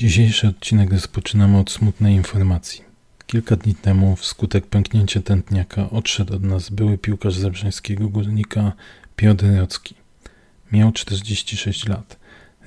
[0.00, 2.84] Dzisiejszy odcinek rozpoczynamy od smutnej informacji.
[3.26, 8.72] Kilka dni temu, wskutek pęknięcia tętniaka, odszedł od nas były piłkarz zebrzeńskiego górnika
[9.16, 9.94] Piotr Rocki.
[10.72, 12.16] Miał 46 lat.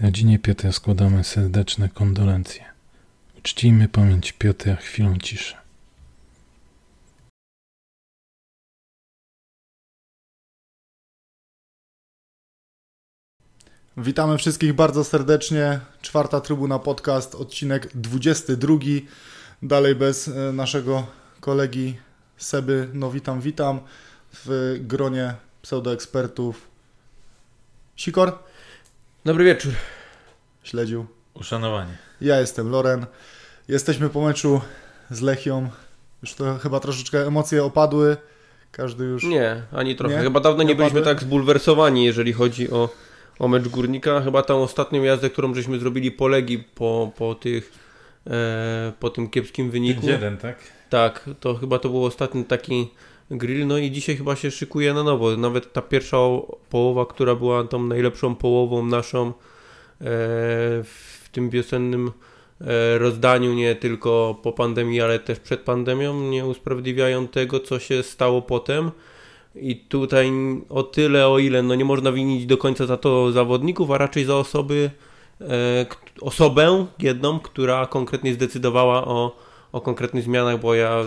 [0.02, 2.64] Rodzinie Piotra składamy serdeczne kondolencje.
[3.38, 5.63] Uczcijmy pamięć Piotra chwilą ciszy.
[13.98, 15.80] Witamy wszystkich bardzo serdecznie.
[16.02, 18.76] Czwarta Trybuna Podcast, odcinek 22.
[19.62, 21.08] Dalej bez e, naszego
[21.40, 21.98] kolegi
[22.38, 22.90] Seby.
[22.94, 23.80] No witam, witam
[24.34, 26.68] w gronie pseudoekspertów.
[27.96, 28.40] Sikor?
[29.26, 29.74] Dobry wieczór.
[30.64, 31.06] Śledził.
[31.34, 31.98] Uszanowanie.
[32.22, 33.06] Ja jestem Loren.
[33.68, 34.62] Jesteśmy po meczu
[35.12, 35.70] z Lechią.
[36.22, 38.18] Już to chyba troszeczkę emocje opadły.
[38.72, 39.24] Każdy już...
[39.24, 40.16] Nie, ani trochę.
[40.16, 40.22] Nie?
[40.22, 42.90] Chyba dawno nie, Nie byliśmy tak zbulwersowani, jeżeli chodzi o,
[43.40, 44.22] o mecz Górnika.
[44.22, 47.72] Chyba tą ostatnią jazdę, którą żeśmy zrobili po Legii, po, po tych
[48.28, 50.02] e, po tym kiepskim wyniku.
[50.02, 50.58] 5-1, tak?
[50.90, 52.88] Tak, to chyba to był ostatni taki
[53.32, 53.68] grill.
[53.68, 55.38] No i dzisiaj chyba się szykuje na nowo.
[55.38, 56.18] Nawet ta pierwsza
[56.70, 59.34] połowa, która była tą najlepszą połową naszą e,
[60.84, 62.12] w tym wiosennym
[62.62, 68.04] e, rozdaniu, nie tylko po pandemii, ale też przed pandemią, nie usprawiedliwiają tego, co się
[68.04, 68.92] stało potem.
[69.56, 70.32] I tutaj
[70.70, 74.26] o tyle, o ile no nie można winić do końca za to zawodników, a raczej
[74.26, 74.90] za osoby,
[75.42, 75.86] e,
[76.22, 79.36] osobę jedną, która konkretnie zdecydowała o,
[79.72, 81.04] o konkretnych zmianach, bo ja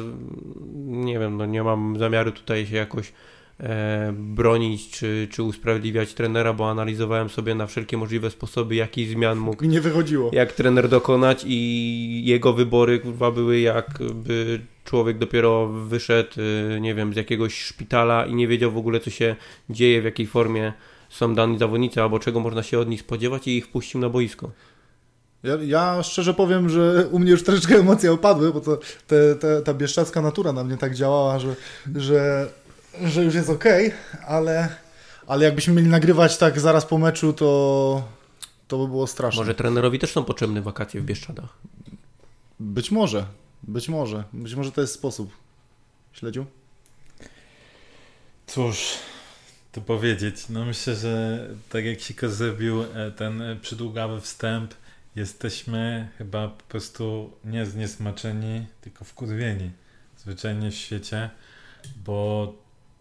[0.86, 3.12] nie wiem, no nie mam zamiaru tutaj się jakoś
[3.60, 9.38] e, bronić czy, czy usprawiedliwiać trenera, bo analizowałem sobie na wszelkie możliwe sposoby, jakich zmian
[9.38, 10.30] mógł Nie wychodziło.
[10.32, 16.40] jak trener dokonać i jego wybory kurwa były jakby człowiek dopiero wyszedł,
[16.76, 19.36] y, nie wiem, z jakiegoś szpitala i nie wiedział w ogóle co się
[19.70, 20.72] dzieje, w jakiej formie
[21.10, 24.50] są dani zawodnicy, albo czego można się od nich spodziewać i ich wpuścił na boisko.
[25.42, 29.62] Ja, ja szczerze powiem, że u mnie już troszeczkę emocje opadły, bo to te, te,
[29.62, 31.56] ta bieszczacka natura na mnie tak działała, że,
[31.94, 32.48] że,
[33.04, 33.92] że już jest okej,
[34.26, 34.68] ale,
[35.26, 38.02] ale jakbyśmy mieli nagrywać tak zaraz po meczu, to,
[38.68, 39.40] to by było straszne.
[39.40, 41.58] Może trenerowi też są potrzebne wakacje w Bieszczadach.
[42.60, 43.26] Być może,
[43.62, 44.24] być może.
[44.32, 45.32] Być może to jest sposób.
[46.12, 46.46] Śledził?
[48.46, 48.98] Cóż,
[49.72, 50.48] to powiedzieć.
[50.48, 51.40] No myślę, że
[51.70, 54.74] tak jak Siko zrobił e, ten przydługawy wstęp,
[55.16, 59.70] jesteśmy chyba po prostu nie zniesmaczeni, tylko wkurwieni
[60.26, 61.30] zwyczajnie w świecie,
[62.04, 62.54] bo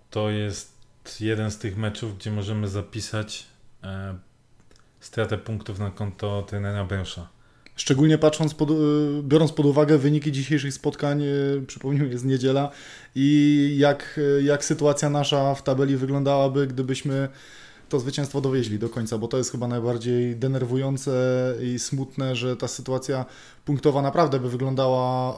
[0.10, 0.76] to jest
[1.20, 3.46] jeden z tych meczów, gdzie możemy zapisać
[3.84, 4.18] e,
[5.00, 7.35] stratę punktów na konto trenera Bręsza.
[7.76, 8.74] Szczególnie patrząc, pod, y,
[9.24, 12.72] biorąc pod uwagę wyniki dzisiejszych spotkań, y, przypomnijmy, jest niedziela
[13.16, 17.30] i jak, y, jak sytuacja nasza w tabeli wyglądałaby, gdybyśmy
[17.90, 21.12] to zwycięstwo dowieźli do końca, bo to jest chyba najbardziej denerwujące
[21.62, 23.26] i smutne, że ta sytuacja
[23.66, 25.36] punktowa naprawdę by wyglądała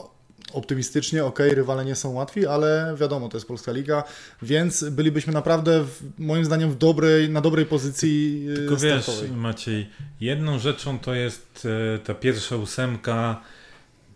[0.52, 4.04] optymistycznie, ok, rywale nie są łatwi, ale wiadomo, to jest Polska Liga,
[4.42, 9.30] więc bylibyśmy naprawdę, w, moim zdaniem, w dobrej, na dobrej pozycji y, Tylko wiesz, startowej.
[9.30, 9.90] Maciej,
[10.20, 13.40] jedną rzeczą to jest e, ta pierwsza ósemka,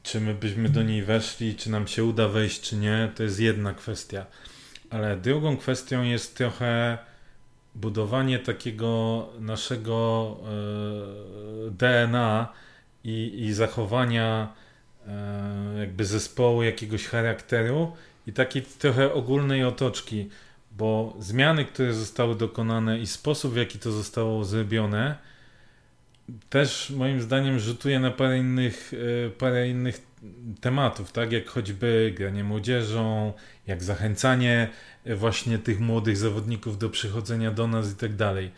[0.02, 3.40] czy my byśmy do niej weszli, czy nam się uda wejść, czy nie, to jest
[3.40, 4.26] jedna kwestia.
[4.90, 6.98] Ale drugą kwestią jest trochę
[7.74, 10.36] budowanie takiego naszego
[11.66, 12.48] e, DNA
[13.04, 14.52] i, i zachowania
[15.78, 17.92] jakby zespołu, jakiegoś charakteru
[18.26, 20.28] i takiej trochę ogólnej otoczki
[20.76, 25.16] bo zmiany, które zostały dokonane i sposób, w jaki to zostało zrobione,
[26.50, 28.92] też moim zdaniem rzutuje na parę innych,
[29.26, 30.00] e, parę innych
[30.60, 33.32] tematów, tak jak choćby granie młodzieżą,
[33.66, 34.68] jak zachęcanie
[35.04, 38.50] e, właśnie tych młodych zawodników do przychodzenia do nas i tak dalej.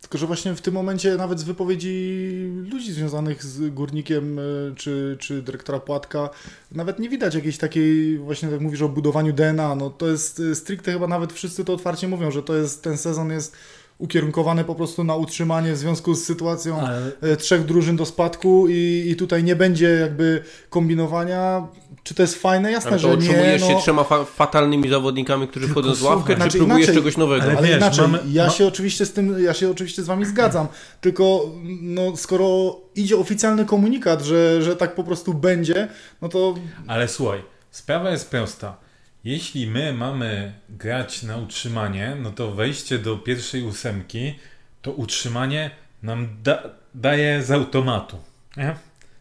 [0.00, 2.32] Tylko, że właśnie w tym momencie nawet z wypowiedzi
[2.72, 4.42] ludzi związanych z górnikiem e,
[4.76, 6.30] czy, czy dyrektora Płatka,
[6.72, 9.74] nawet nie widać jakiejś takiej, właśnie tak mówisz o budowaniu DNA.
[9.74, 12.98] No to jest e, stricte chyba nawet wszyscy to otwarcie mówią, że to jest ten
[12.98, 13.56] sezon jest
[14.00, 18.68] ukierunkowany po prostu na utrzymanie w związku z sytuacją Ale e, trzech drużyn do spadku
[18.68, 21.66] i, i tutaj nie będzie jakby kombinowania.
[22.02, 22.72] Czy to jest fajne?
[22.72, 23.14] Jasne, Ale to że nie.
[23.14, 26.58] utrzymujesz się No, trzema fa- fatalnymi zawodnikami, którzy Tylko wchodzą z ławkę, słuchaj, czy znaczy
[26.58, 27.42] próbujesz inaczej, czegoś nowego?
[27.42, 30.26] ale Ale wiesz, inaczej, mamy- ja się oczywiście z tym, ja się oczywiście z wami
[30.26, 30.66] zgadzam,
[31.00, 31.50] tylko
[31.82, 35.88] no, skoro idzie oficjalny komunikat, że, że tak po prostu będzie,
[36.22, 36.54] no to
[36.86, 38.76] Ale słuchaj, sprawa jest prosta.
[39.24, 44.34] Jeśli my mamy grać na utrzymanie, no to wejście do pierwszej ósemki,
[44.82, 45.70] to utrzymanie
[46.02, 46.62] nam da,
[46.94, 48.16] daje z automatu.
[48.56, 48.74] Nie?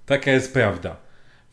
[0.06, 0.96] Taka jest prawda.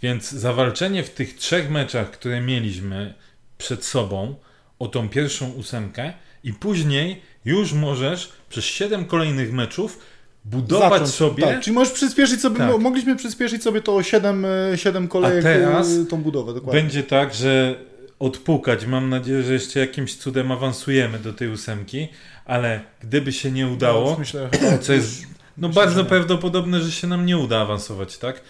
[0.02, 3.14] Więc zawalczenie w tych trzech meczach, które mieliśmy
[3.58, 4.34] przed sobą
[4.78, 6.12] o tą pierwszą ósemkę
[6.44, 9.98] i później już możesz przez siedem kolejnych meczów
[10.44, 11.44] budować Zacząć, sobie.
[11.44, 12.70] Tak, czyli możesz przyspieszyć sobie, Tak.
[12.70, 14.46] mo- mogliśmy przyspieszyć sobie to o 7,
[14.76, 16.82] 7 kolejek A teraz y, tą budowę, dokładnie.
[16.82, 17.74] Będzie tak, że
[18.18, 18.86] odpukać.
[18.86, 22.08] Mam nadzieję, że jeszcze jakimś cudem awansujemy do tej ósemki,
[22.44, 24.48] ale gdyby się nie No, udało, już myślę,
[24.82, 25.26] co jest
[25.56, 28.40] no myślę, bardzo prawdopodobne, że się nam nie uda awansować, tak?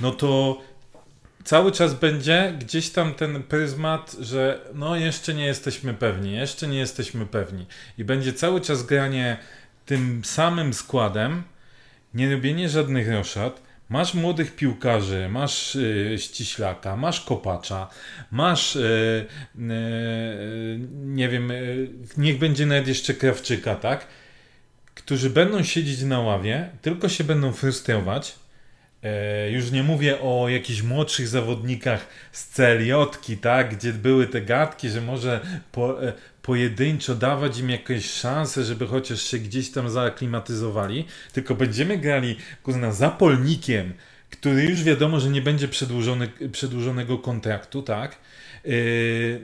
[0.00, 0.60] No to
[1.44, 6.78] cały czas będzie gdzieś tam ten pryzmat, że no jeszcze nie jesteśmy pewni, jeszcze nie
[6.78, 7.66] jesteśmy pewni.
[7.98, 9.36] I będzie cały czas granie
[9.86, 11.42] tym samym składem,
[12.14, 13.62] nie robienie żadnych roszad.
[13.92, 17.88] Masz młodych piłkarzy, masz y, ściślaka, masz kopacza,
[18.30, 19.26] masz, y,
[19.58, 24.06] y, nie wiem, y, niech będzie nawet jeszcze krawczyka, tak?
[24.94, 28.34] Którzy będą siedzieć na ławie, tylko się będą frustrować.
[29.02, 33.76] E, już nie mówię o jakichś młodszych zawodnikach z CLJ-ki, tak?
[33.76, 35.40] Gdzie były te gadki, że może
[35.72, 36.12] po, e,
[36.42, 41.04] pojedynczo dawać im jakieś szanse, żeby chociaż się gdzieś tam zaaklimatyzowali.
[41.32, 43.92] Tylko będziemy grali kurna, za polnikiem,
[44.30, 48.18] który już wiadomo, że nie będzie przedłużony, przedłużonego kontraktu, tak?
[48.64, 49.40] Yy,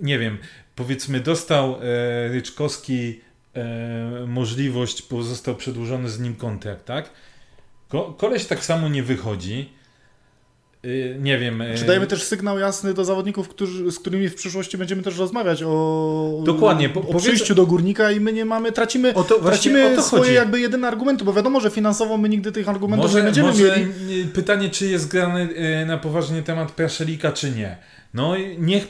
[0.00, 0.38] nie wiem,
[0.76, 3.20] powiedzmy, dostał e, Ryczkowski
[3.54, 7.10] e, możliwość, bo został przedłużony z nim kontrakt, tak?
[7.88, 9.72] Ko, koleś tak samo nie wychodzi.
[10.86, 11.62] Yy, nie wiem.
[11.62, 15.18] e, Czy dajemy też sygnał jasny do zawodników, którzy, z którymi w przyszłości będziemy też
[15.18, 19.24] rozmawiać o, Dokładnie, po- o powiedz- przyjściu do górnika i my nie mamy, tracimy, O
[19.24, 20.34] to, tracimy o to swoje chodzi.
[20.34, 23.62] jakby jedyne argumenty, bo wiadomo, że finansowo my nigdy tych argumentów nie Może, będziemy może
[23.62, 24.20] mieli.
[24.22, 25.48] y, pytanie, czy jest grany
[25.82, 27.76] y, na poważnie temat Praszelika, czy nie.
[28.14, 28.88] No niech,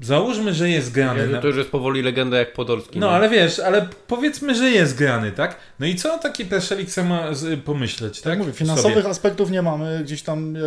[0.00, 1.26] załóżmy, że jest grany.
[1.26, 2.98] Nie, na, to już jest powoli legenda jak Podolski.
[2.98, 3.12] no nie?
[3.12, 5.56] ale wiesz, ale powiedzmy, że jest grany, tak?
[5.80, 8.32] No i co taki Praszelik sam ma z, pomyśleć, tak?
[8.32, 9.08] Tak mówię, finansowych sobie?
[9.08, 10.60] aspektów nie mamy, gdzieś tam e,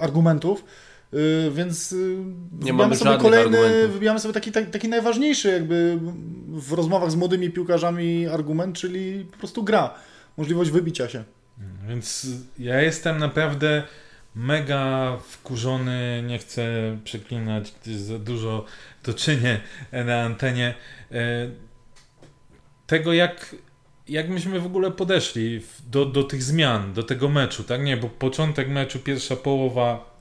[0.00, 0.64] argumentów,
[1.12, 1.16] e,
[1.50, 1.96] więc e,
[2.52, 3.92] wybieramy mamy sobie kolejny, argumentów.
[3.92, 5.98] wybieramy sobie taki, taki, taki najważniejszy jakby
[6.48, 9.94] w rozmowach z młodymi piłkarzami argument, czyli po prostu gra,
[10.36, 11.24] możliwość wybicia się.
[11.88, 12.26] Więc
[12.58, 13.82] ja jestem naprawdę
[14.34, 18.64] mega wkurzony, nie chcę przeklinać, gdyż za dużo
[19.02, 19.60] to czynię
[19.92, 20.74] na antenie.
[21.12, 21.48] E,
[22.86, 23.56] Tego jak,
[24.08, 27.84] jak myśmy w ogóle podeszli do, do tych zmian, do tego meczu, tak?
[27.84, 30.11] Nie, bo początek meczu, pierwsza połowa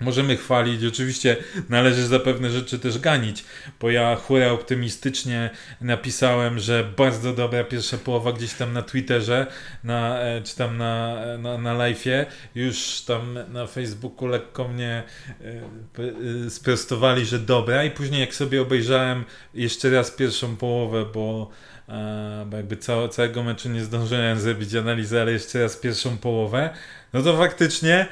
[0.00, 1.36] możemy chwalić, oczywiście
[1.68, 3.44] należy za pewne rzeczy też ganić,
[3.80, 5.50] bo ja chóra optymistycznie
[5.80, 9.46] napisałem, że bardzo dobra pierwsza połowa gdzieś tam na Twitterze,
[9.84, 15.02] na, e, czy tam na, na, na live'ie, już tam na Facebooku lekko mnie
[15.40, 17.84] e, e, sprostowali, że dobra.
[17.84, 19.24] I później jak sobie obejrzałem
[19.54, 21.50] jeszcze raz pierwszą połowę, bo,
[21.88, 26.70] e, bo jakby całe, całego meczu nie zdążyłem zrobić analizy, ale jeszcze raz pierwszą połowę,
[27.12, 28.06] no to faktycznie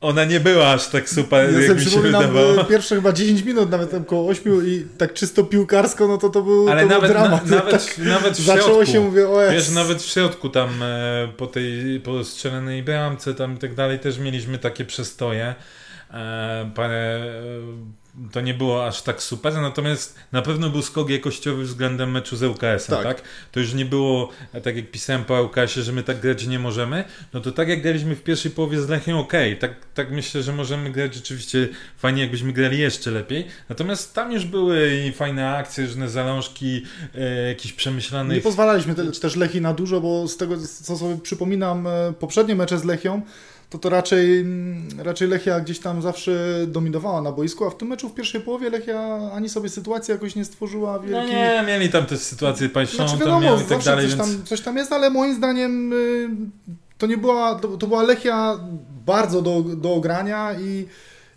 [0.00, 2.60] ona nie była aż tak super, Ja jak mi się wydawało.
[2.60, 6.28] e, pierwsze chyba 10 minut, nawet tam około 8 i tak czysto piłkarsko, no to
[6.28, 7.46] to był, Ale to był nawet, na, dramat.
[7.46, 11.28] nawet, tak nawet w zaczęło środku, się, mówię, o Wiesz, nawet w środku tam e,
[11.36, 15.54] po tej po strzelanej bramce tam i tak dalej też mieliśmy takie przestoje.
[16.10, 17.20] E, parę,
[18.32, 22.42] to nie było aż tak super, natomiast na pewno był skok jakościowy względem meczu z
[22.42, 23.04] ŁKS-em, tak.
[23.04, 23.22] Tak.
[23.52, 24.30] To już nie było,
[24.62, 27.82] tak jak pisałem po ŁKS-ie, że my tak grać nie możemy, no to tak jak
[27.82, 32.22] graliśmy w pierwszej połowie z Lechem, okej, tak, tak myślę, że możemy grać rzeczywiście fajnie,
[32.22, 36.82] jakbyśmy grali jeszcze lepiej, natomiast tam już były i fajne akcje, różne zalążki,
[37.14, 41.18] e, jakiś przemyślany Nie pozwalaliśmy te, też Lechi na dużo, bo z tego, co sobie
[41.18, 43.22] przypominam, e, poprzednie mecze z Lechią,
[43.70, 47.88] to to raczej, mm, raczej Lechia gdzieś tam zawsze dominowała na boisku, a w tym
[47.88, 51.34] meczu w pierwszej połowie Lechia ani sobie sytuacji jakoś nie stworzyła No wielkich...
[51.34, 54.36] nie, mieli tam też sytuację państwową, Znaczy tam wiadomo, mieli i tak dalej, coś, więc...
[54.36, 56.28] tam, coś tam jest, ale moim zdaniem y,
[56.98, 58.58] to nie była, to, to była Lechia
[59.06, 60.86] bardzo do, do ogrania i,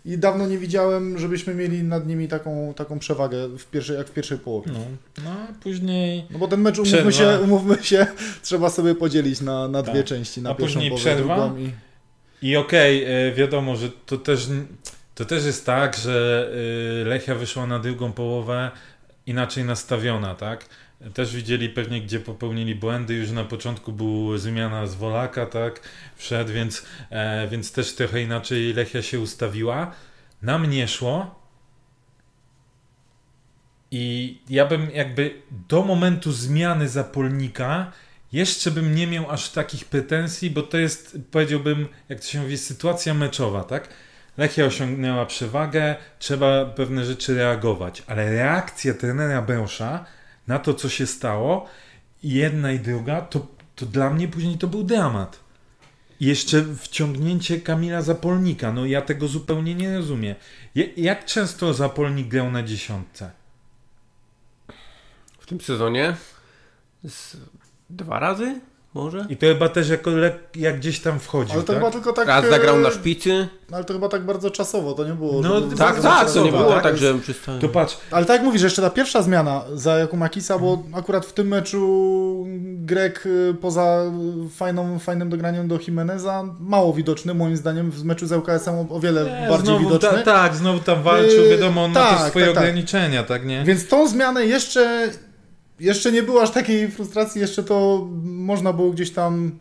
[0.04, 4.12] i dawno nie widziałem, żebyśmy mieli nad nimi taką, taką przewagę w pierwszej, jak w
[4.12, 4.72] pierwszej połowie.
[4.72, 4.80] No,
[5.24, 5.30] no
[5.62, 6.24] później...
[6.30, 7.36] No bo ten mecz, umówmy Przerwa.
[7.38, 8.06] się, umówmy się,
[8.42, 10.04] trzeba sobie podzielić na, na dwie Tak.
[10.04, 11.70] części, na A pierwszą później połowę, drugą i...
[12.44, 14.48] I okej, e, wiadomo, że to też,
[15.14, 16.48] to też jest tak, że
[17.00, 18.70] e, Lechia wyszła na drugą połowę
[19.26, 20.66] inaczej nastawiona, tak?
[21.14, 23.14] Też widzieli pewnie, gdzie popełnili błędy.
[23.14, 25.80] Już na początku była zmiana z Wolaka, tak?
[26.16, 29.94] Wszedł, więc, e, więc też trochę inaczej Lechia się ustawiła.
[30.42, 31.34] Nam nie szło.
[33.90, 37.92] I ja bym jakby do momentu zmiany zapolnika
[38.34, 42.58] jeszcze bym nie miał aż takich pretensji, bo to jest, powiedziałbym, jak to się mówi,
[42.58, 43.88] sytuacja meczowa, tak?
[44.36, 50.04] Lechia osiągnęła przewagę, trzeba pewne rzeczy reagować, ale reakcja trenera Bełsza
[50.46, 51.66] na to, co się stało,
[52.22, 55.40] jedna i druga, to, to dla mnie później to był dramat.
[56.20, 60.34] Jeszcze wciągnięcie Kamila Zapolnika, no ja tego zupełnie nie rozumiem.
[60.74, 63.30] Ja- Jak często Zapolnik grał na dziesiątce?
[65.38, 66.16] W tym sezonie
[67.08, 67.36] z
[67.96, 68.60] Dwa razy?
[68.94, 69.26] Może?
[69.28, 71.76] I to chyba też jako lek, jak gdzieś tam wchodził, Ale to tak?
[71.76, 72.28] chyba tylko tak...
[72.28, 73.48] Raz e, zagrał na szpicy.
[73.72, 75.40] Ale to chyba tak bardzo czasowo, to nie było...
[75.42, 76.82] No, tak, Tak, tak, to nie czasowo, było tak?
[76.82, 77.60] tak, że przystałem.
[77.60, 81.32] To patrz, Ale tak jak mówisz, jeszcze ta pierwsza zmiana za Jakumakisa, bo akurat w
[81.32, 82.46] tym meczu
[82.76, 84.02] Grek y, poza
[84.56, 89.00] fajną, fajnym dograniem do Jimeneza mało widoczny, moim zdaniem w meczu z ŁKS-em o, o
[89.00, 90.08] wiele nie, bardziej znowu, widoczny.
[90.18, 92.62] ta, tak, znowu tam walczył, Yy, wiadomo, on ma tak, też swoje tak, tak.
[92.64, 93.64] ograniczenia, tak, nie?
[93.64, 95.10] Więc tą zmianę jeszcze,
[95.80, 99.58] jeszcze nie było aż takiej frustracji, jeszcze to można było gdzieś tam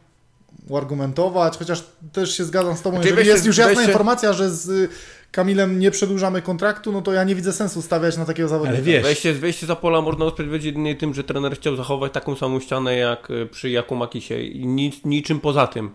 [0.70, 4.34] uargumentować, chociaż też się zgadzam z Tobą, Znaczy, jeżeli weźcie- jest już jasna weźcie- informacja,
[4.34, 4.90] że z y,
[5.32, 8.76] Kamilem nie przedłużamy kontraktu, no to ja nie widzę sensu stawiać na takiego zawodnika.
[8.78, 12.36] Ale wiesz, Wejście, wejście za pola można usprawiedliwić jedynie tym, że trener chciał zachować taką
[12.36, 15.90] samą ścianę jak y, przy Jakumakisie i nic, niczym poza tym.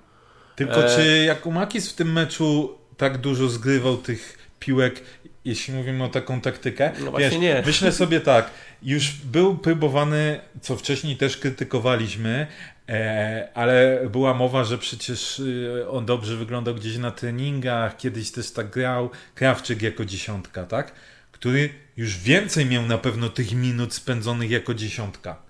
[0.57, 0.97] Tylko E.
[0.97, 5.03] czy Jakumakis w tym meczu tak dużo zgrywał tych piłek,
[5.45, 6.93] jeśli mówimy o taką taktykę?
[7.05, 7.63] No właśnie Wiesz, nie.
[7.67, 8.51] Myślę sobie tak,
[8.83, 12.47] już był próbowany, co wcześniej też krytykowaliśmy,
[12.89, 15.43] e, ale była mowa, że przecież
[15.81, 20.93] e, on dobrze wyglądał gdzieś na treningach, kiedyś też tak grał, Krawczyk jako dziesiątka, tak?
[21.33, 25.43] Który już więcej miał na pewno tych minut spędzonych jako dziesiątka.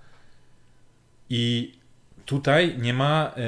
[1.30, 1.72] I
[2.28, 3.40] tutaj nie ma, e,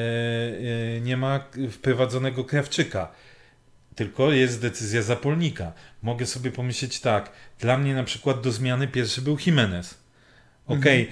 [0.97, 3.13] e, nie ma wprowadzonego Krawczyka,
[4.01, 5.73] tylko jest decyzja zapolnika.
[6.03, 9.95] Mogę sobie pomyśleć tak, dla mnie na przykład do zmiany pierwszy był Jimenez.
[10.67, 11.11] Okej,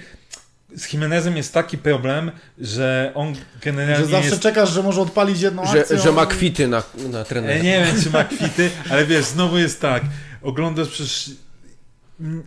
[0.75, 4.41] z Jimenezem jest taki problem, że on generalnie Że zawsze jest...
[4.41, 5.99] czekasz, że może odpalić jedną Że, akcję.
[5.99, 7.63] że ma kwity na, na Ja trenera.
[7.63, 10.03] nie wiem, czy ma kwity, ale wiesz, znowu jest tak.
[10.41, 11.31] Oglądasz przecież.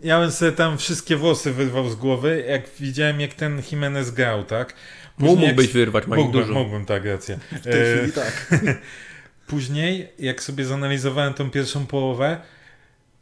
[0.02, 4.44] Ja bym sobie tam wszystkie włosy wyrwał z głowy, jak widziałem, jak ten Jimenez grał,
[4.44, 4.75] tak?
[5.18, 6.54] Później jak- Mógłbyś wyrwać, ma ich Mógłbym, dużo.
[6.54, 7.38] mógłbym, tak, rację.
[7.52, 8.49] W tej E, chwili tak.
[9.46, 12.40] Później, jak sobie zanalizowałem tą pierwszą połowę,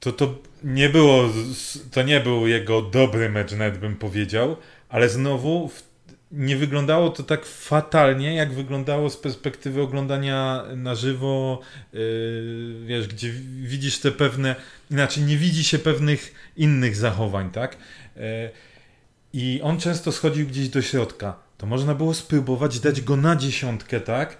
[0.00, 1.30] to to nie było,
[1.90, 4.56] to nie był jego dobry mecz, nawet bym powiedział,
[4.88, 5.70] ale znowu
[6.32, 11.60] nie wyglądało to tak fatalnie, jak wyglądało z perspektywy oglądania na żywo,
[11.92, 12.00] yy,
[12.86, 14.56] wiesz, gdzie widzisz te pewne,
[14.90, 17.76] inaczej nie widzi się pewnych innych zachowań, tak?
[18.16, 18.22] Yy,
[19.32, 21.36] I on często schodził gdzieś do środka.
[21.58, 24.38] To można było spróbować dać go na dziesiątkę, tak?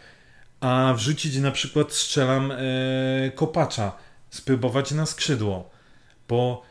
[0.61, 2.57] A wrzucić na przykład strzelam e,
[3.35, 3.93] kopacza,
[4.31, 5.71] spróbować na skrzydło.
[6.29, 6.63] Bo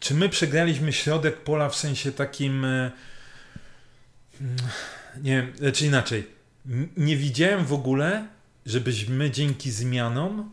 [0.00, 2.90] czy my przegraliśmy środek pola w sensie takim e,
[4.40, 4.56] mm,
[5.22, 6.26] nie wiem, znaczy inaczej.
[6.96, 8.26] Nie widziałem w ogóle,
[8.66, 10.50] żebyśmy dzięki zmianom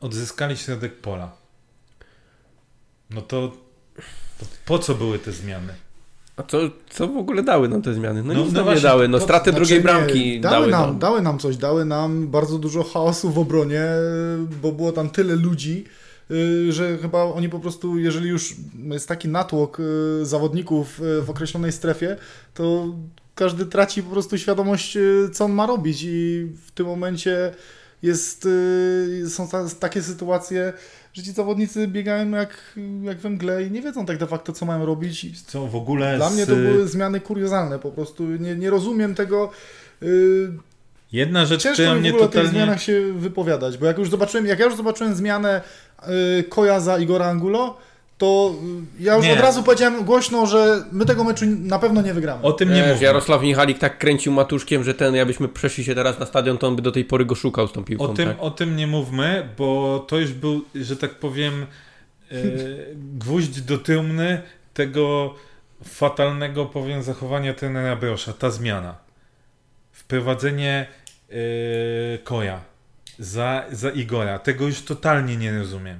[0.00, 1.36] odzyskali środek pola.
[3.10, 3.56] No to,
[4.38, 5.74] to po co były te zmiany?
[6.36, 6.58] A co,
[6.90, 8.22] co w ogóle dały nam te zmiany?
[8.22, 9.08] No, No, nic no nam nie dały.
[9.08, 10.98] No straty Znaczy, drugiej bramki dały, dały nam, nam.
[10.98, 13.82] dały nam coś, dały nam bardzo dużo chaosu w obronie,
[14.62, 15.84] bo było tam tyle ludzi,
[16.30, 18.54] y, że chyba oni po prostu, jeżeli już
[18.90, 22.16] jest taki natłok y, zawodników y, w określonej strefie,
[22.54, 22.86] to
[23.34, 24.98] każdy traci po prostu świadomość,
[25.32, 27.54] co on ma robić i w tym momencie
[28.02, 28.48] jest,
[29.28, 30.72] są ta, takie sytuacje,
[31.14, 34.66] że ci zawodnicy biegają jak, jak we mgle i nie wiedzą tak de facto, co
[34.66, 35.42] mają robić.
[35.42, 39.14] Co w ogóle Dla z, mnie to były zmiany kuriozalne, po prostu nie, nie rozumiem
[39.14, 39.50] tego.
[40.02, 40.52] y,
[41.12, 42.50] Jedna rzecz, Ciężko która mnie ogóle o tych totalnie...
[42.58, 45.60] zmianach się wypowiadać, bo jak już zobaczyłem, jak ja już zobaczyłem zmianę
[46.38, 47.76] y, Koja za Igora Angulo,
[48.24, 48.54] to
[48.98, 49.32] ja już Nie.
[49.32, 52.42] od razu powiedziałem głośno, że my tego meczu na pewno nie wygramy.
[52.42, 53.06] O tym nie Wiesz, mówię.
[53.06, 56.76] Jarosław Michalik tak kręcił matuszkiem, że ten, jakbyśmy przeszli się teraz na stadion, to on
[56.76, 58.04] by do tej pory go szukał z tą piłką.
[58.04, 58.36] O tym, tak?
[58.40, 61.66] o tym nie mówmy, bo to już był, że tak powiem,
[62.30, 62.34] e,
[63.24, 64.42] gwóźdź do trumny
[64.74, 65.34] tego
[65.84, 68.94] fatalnego, powiem, zachowania trenera Brosza, ta zmiana.
[69.92, 70.86] Wprowadzenie
[71.30, 71.34] e,
[72.18, 72.60] Koja
[73.18, 74.38] za, za Igora.
[74.38, 75.98] Tego już totalnie nie rozumiem.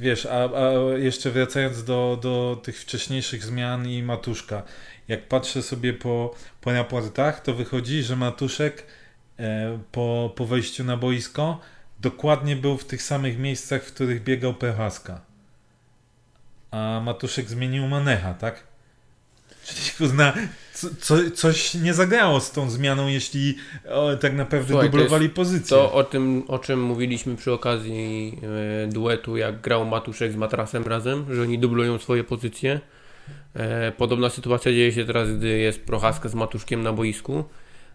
[0.00, 4.62] Wiesz, a, a jeszcze wracając do, do tych wcześniejszych zmian i Matuszka.
[5.08, 8.86] Jak patrzę sobie po, po raportach, to wychodzi, że Matuszek
[9.38, 11.60] e, po, po wejściu na boisko
[12.00, 15.20] dokładnie był w tych samych miejscach, w których biegał Prochaska.
[16.70, 18.62] A Matuszek zmienił Manecha, tak?
[19.64, 20.32] Czyli kurna,
[20.78, 23.56] co, co, coś nie zagrało z tą zmianą, jeśli
[23.88, 25.76] o, tak naprawdę Słuchaj, to dublowali pozycję.
[25.76, 28.38] To o tym, o czym mówiliśmy przy okazji
[28.84, 32.80] e, duetu, jak grał Matuszek z Matrasem razem, że oni dublują swoje pozycje.
[33.54, 37.44] E, podobna sytuacja dzieje się teraz, gdy jest Prochaska z Matuszkiem na boisku.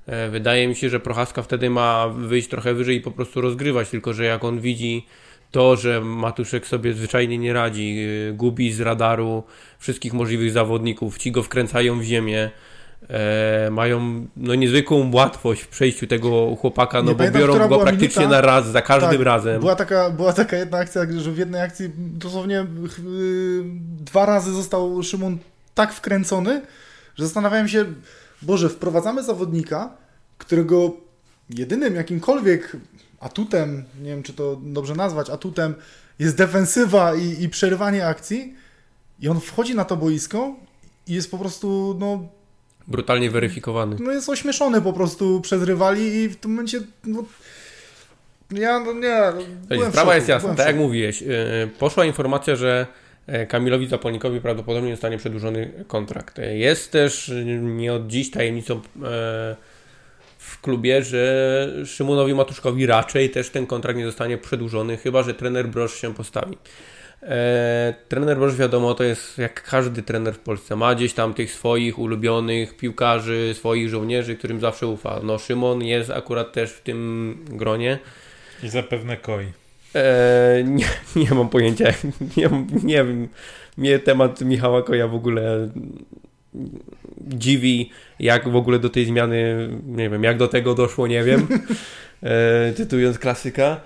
[0.06, 3.90] E, wydaje mi się, że Prochaska wtedy ma wyjść trochę wyżej i po prostu rozgrywać,
[3.90, 5.06] tylko że jak on widzi
[5.52, 9.44] to, że Matuszek sobie zwyczajnie nie radzi, e, gubi z radaru
[9.80, 12.52] wszystkich możliwych zawodników, ci go wkręcają w ziemię,
[13.10, 17.80] e, mają no, niezwykłą łatwość w przejściu tego chłopaka, no Nie bo pamiętam, biorą go
[17.80, 18.42] praktycznie minuta.
[18.42, 19.60] na raz, za każdym Tak, razem.
[19.60, 23.04] Była taka, była taka jedna akcja, że w jednej akcji dosłownie ch- y,
[24.00, 25.38] dwa razy został Szymon
[25.76, 26.62] tak wkręcony,
[27.16, 27.86] że zastanawiałem się,
[28.42, 29.90] Boże, wprowadzamy zawodnika,
[30.38, 30.92] którego
[31.50, 32.78] jedynym jakimkolwiek
[33.20, 35.76] atutem, nie wiem czy to dobrze nazwać, atutem
[36.20, 38.56] jest defensywa i, i przerywanie akcji
[39.20, 40.56] i on wchodzi na to boisko
[41.08, 42.28] i jest po prostu, no...
[42.88, 43.96] Brutalnie weryfikowany.
[44.00, 47.24] No jest ośmieszony po prostu przez rywali i w tym momencie, no...
[48.52, 49.32] Ja, no nie...
[49.78, 51.22] Sprawa szoku, jest jasna, tak jak mówiłeś.
[51.22, 51.28] Yy,
[51.80, 52.88] poszła informacja, że
[53.28, 56.40] e, Kamilowi Zapolnikowi prawdopodobnie zostanie przedłużony kontrakt.
[56.54, 58.80] Jest też nie od dziś tajemnicą e,
[60.38, 65.68] w klubie, że Szymonowi Matuszkowi raczej też ten kontrakt nie zostanie przedłużony, chyba że trener
[65.68, 66.58] Brosz się postawi.
[67.28, 70.76] E, trener Brosz wiadomo, to jest jak każdy trener w Polsce.
[70.76, 75.20] Ma gdzieś tam tych swoich ulubionych piłkarzy, swoich żołnierzy, którym zawsze ufa.
[75.24, 78.00] No Szymon jest akurat też w tym gronie.
[78.64, 79.46] I zapewne koi.
[79.96, 81.86] E, nie, nie mam pojęcia.
[82.38, 82.50] Nie,
[82.84, 83.28] nie wiem.
[83.78, 85.70] Mnie temat Michała Koja w ogóle
[87.22, 87.90] dziwi,
[88.20, 91.48] jak w ogóle do tej zmiany, nie wiem, jak do tego doszło, nie wiem,
[92.24, 93.82] e, cytując klasyka.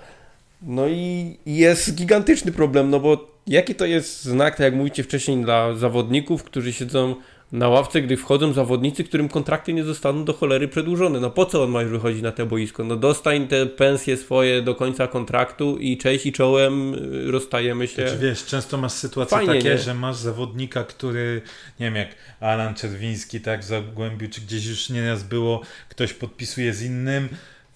[0.62, 5.42] No i jest gigantyczny problem, no bo jaki to jest znak, tak jak mówicie wcześniej,
[5.42, 7.14] dla zawodników, którzy siedzą
[7.52, 11.20] na ławce, gdy wchodzą zawodnicy, którym kontrakty nie zostaną do cholery przedłużone.
[11.20, 12.84] No po co on ma już wychodzić na te boisko?
[12.84, 18.08] No dostań te pensje swoje do końca kontraktu i cześć i czołem y, rozstajemy się.
[18.08, 19.78] Znaczy, wiesz, często masz sytuacje Fajnie, takie, nie?
[19.78, 21.42] że masz zawodnika, który,
[21.80, 22.08] nie wiem, jak
[22.40, 27.28] Alan Czerwiński, tak, w Zagłębiu, czy gdzieś już nieraz było, ktoś podpisuje z innym,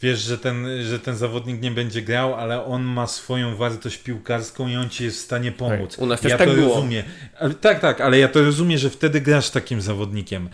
[0.03, 4.69] wiesz, że ten, że ten zawodnik nie będzie grał, ale on ma swoją wartość piłkarską
[4.69, 5.99] i on ci jest w stanie pomóc.
[5.99, 6.75] U nas też ja tak to było.
[6.75, 7.05] rozumiem.
[7.61, 10.49] Tak, tak, ale ja to rozumiem, że wtedy grasz takim zawodnikiem.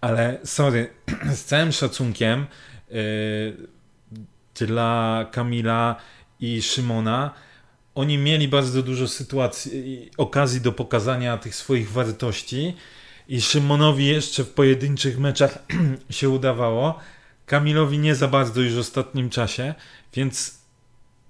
[0.00, 0.90] Ale sorry,
[1.34, 2.46] z całym szacunkiem
[2.90, 2.96] yy,
[4.54, 5.96] dla Kamila
[6.40, 7.30] i Szymona,
[7.94, 12.76] oni mieli bardzo dużo sytuacji, okazji do pokazania tych swoich wartości
[13.28, 15.58] i Szymonowi jeszcze w pojedynczych meczach
[16.10, 16.98] się udawało,
[17.52, 19.74] Kamilowi nie za bardzo już w ostatnim czasie,
[20.14, 20.54] więc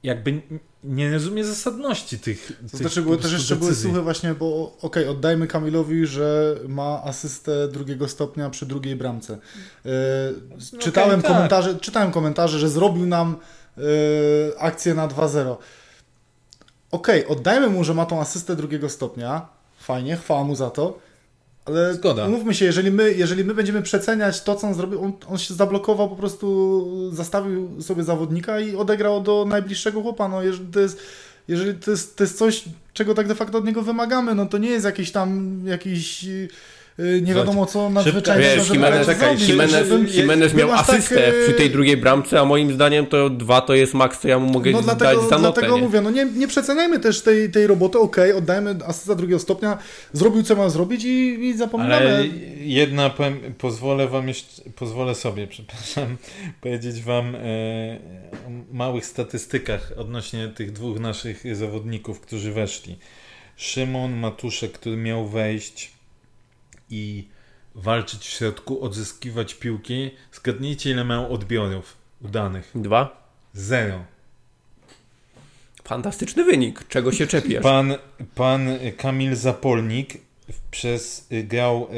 [0.02, 0.42] jakby
[0.84, 2.46] nie rozumie zasadności tych.
[2.62, 6.56] To tych znaczy, były też jeszcze były słuchy właśnie, bo okej, okay, oddajmy Kamilowi, że
[6.68, 9.38] ma asystę drugiego stopnia przy drugiej bramce.
[9.84, 9.92] Yy,
[10.78, 11.82] czytałem, okay, komentarze, tak.
[11.82, 13.36] czytałem komentarze, że zrobił nam
[13.76, 13.84] yy,
[14.58, 15.56] akcję na 2-0.
[16.90, 19.48] Okej, okay, oddajmy mu, że ma tą asystę drugiego stopnia.
[19.78, 20.98] Fajnie, chwała mu za to
[21.64, 22.28] ale Zgoda.
[22.28, 25.54] mówmy się, jeżeli my, jeżeli my będziemy przeceniać to, co on zrobił, on, on, się
[25.54, 30.28] zablokował, po prostu zastawił sobie zawodnika i odegrał do najbliższego chłopa.
[30.28, 30.98] No, jeżeli to jest,
[31.48, 34.58] jeżeli to jest, to jest coś, czego tak de facto od niego wymagamy, no to
[34.58, 36.26] nie jest jakiś tam jakiś
[36.98, 41.96] nie wiadomo co nadzwyczajnego, Wiesz, Jimenez, czekaj, Jimenez, Jimenez miał asystę tak, przy tej drugiej
[41.96, 45.20] bramce, a moim zdaniem to dwa to jest maks, co ja mu mogę no, dlatego,
[45.20, 45.40] dać za notę.
[45.40, 45.82] Dlatego nie?
[45.82, 49.78] mówię, no nie, nie przeceniajmy też tej, tej roboty, okej, okay, oddajmy asysta drugiego stopnia,
[50.12, 52.06] zrobił co ma zrobić i, i zapominamy.
[52.06, 52.26] Ale
[52.56, 56.16] jedna, powiem, pozwolę wam jeszcze, pozwolę sobie, przepraszam,
[56.60, 57.38] powiedzieć wam e,
[58.46, 62.98] o małych statystykach odnośnie tych dwóch naszych zawodników, którzy weszli.
[63.56, 66.01] Szymon Matuszek, który miał wejść
[66.92, 67.28] i
[67.74, 70.10] walczyć w środku, odzyskiwać piłki.
[70.32, 72.70] Zgadnijcie, ile miał odbiorów udanych.
[72.74, 73.28] Dwa?
[73.52, 74.04] Zero.
[75.84, 76.88] Fantastyczny wynik.
[76.88, 77.62] Czego się czepiasz?
[77.62, 77.94] Pan,
[78.34, 80.18] pan Kamil Zapolnik
[80.70, 81.96] przez y, grał, y,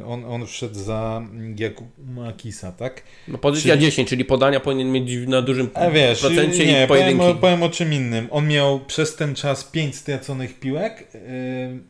[0.00, 1.22] y, on, on wszedł za
[1.56, 3.02] Jakuma Kisa, tak?
[3.28, 6.86] No pozycja czyli, 10, czyli podania powinien mieć na dużym a wiesz, procencie nie, i
[6.86, 7.18] pojedynki.
[7.18, 8.28] Powiem, powiem o czym innym.
[8.30, 11.08] On miał przez ten czas 5 straconych piłek,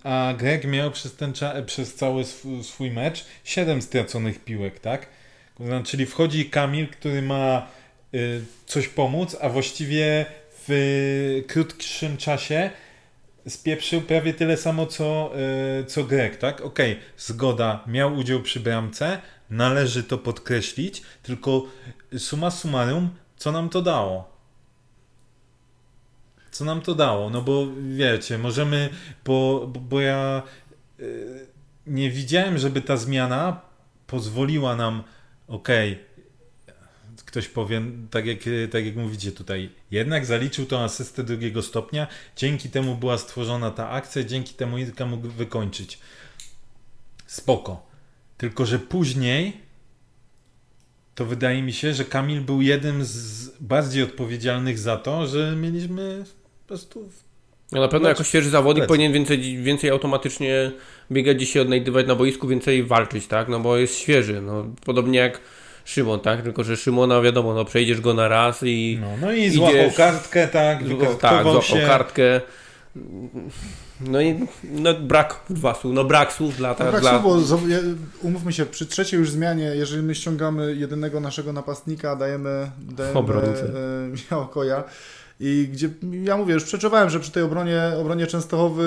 [0.05, 5.07] a Greg miał przez ten czas, przez cały swój, swój mecz 7 straconych piłek, tak?
[5.85, 7.67] Czyli wchodzi Kamil, który ma
[8.67, 10.27] coś pomóc, a właściwie
[10.69, 12.71] w krótszym czasie
[13.49, 15.33] spieprzył prawie tyle samo co,
[15.79, 16.61] yy, co Greg, tak?
[16.61, 19.19] Okej, okay, zgoda, miał udział przy bramce,
[19.51, 21.67] należy to podkreślić, tylko
[22.19, 24.35] suma summarum, co nam to dało?
[26.51, 27.31] Co nam to dało?
[27.31, 28.89] No bo wiecie, możemy,
[29.25, 30.43] bo, bo, bo ja
[30.99, 31.47] yy,
[31.87, 33.61] nie widziałem, żeby ta zmiana
[34.07, 35.03] pozwoliła nam,
[35.49, 36.14] okej, okay,
[37.35, 38.39] ktoś powie, tak jak,
[38.71, 43.91] tak jak mówicie tutaj, jednak zaliczył tą asystę drugiego stopnia, dzięki temu była stworzona ta
[43.91, 45.99] akcja, dzięki temu Irka mógł wykończyć.
[47.27, 47.87] Spoko.
[48.37, 49.53] Tylko, że później
[51.15, 56.25] to wydaje mi się, że Kamil był jednym z bardziej odpowiedzialnych za to, że mieliśmy
[56.63, 57.09] po prostu
[57.73, 60.73] no na pewno jako świeży zawodnik powinien więcej, więcej automatycznie
[61.13, 63.49] biegać dzisiaj, odnajdywać na boisku, więcej walczyć, tak?
[63.49, 64.43] No bo jest świeży.
[64.43, 65.41] No, podobnie jak
[65.85, 66.43] Szymon, tak?
[66.43, 68.99] Tylko, że Szymona wiadomo, no przejdziesz go na raz i.
[69.01, 70.79] No, no i złapał kartkę, tak?
[71.21, 71.87] Tak, złapał się.
[71.87, 72.41] kartkę.
[74.01, 76.69] No i no brak dwa słów, no brak słów dla...
[76.69, 77.21] No, brak dla...
[77.21, 77.59] słów, bo
[78.23, 84.09] umówmy się, przy trzeciej już zmianie, jeżeli my ściągamy jedynego naszego napastnika, dajemy, dajemy e,
[84.09, 84.85] Michała Koja
[85.41, 85.89] i gdzie,
[86.23, 88.85] ja mówię, już przeczuwałem, że przy tej obronie, obronie Częstochowy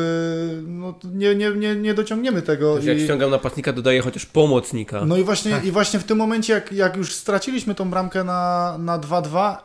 [0.67, 2.75] no, nie, nie, nie, nie dociągniemy tego.
[2.75, 5.05] Też jak i, ściągam napastnika, dodaję chociaż pomocnika.
[5.05, 5.65] no i właśnie, Tak.
[5.65, 9.55] i właśnie w tym momencie, jak, jak już straciliśmy tą bramkę na, na 2-2,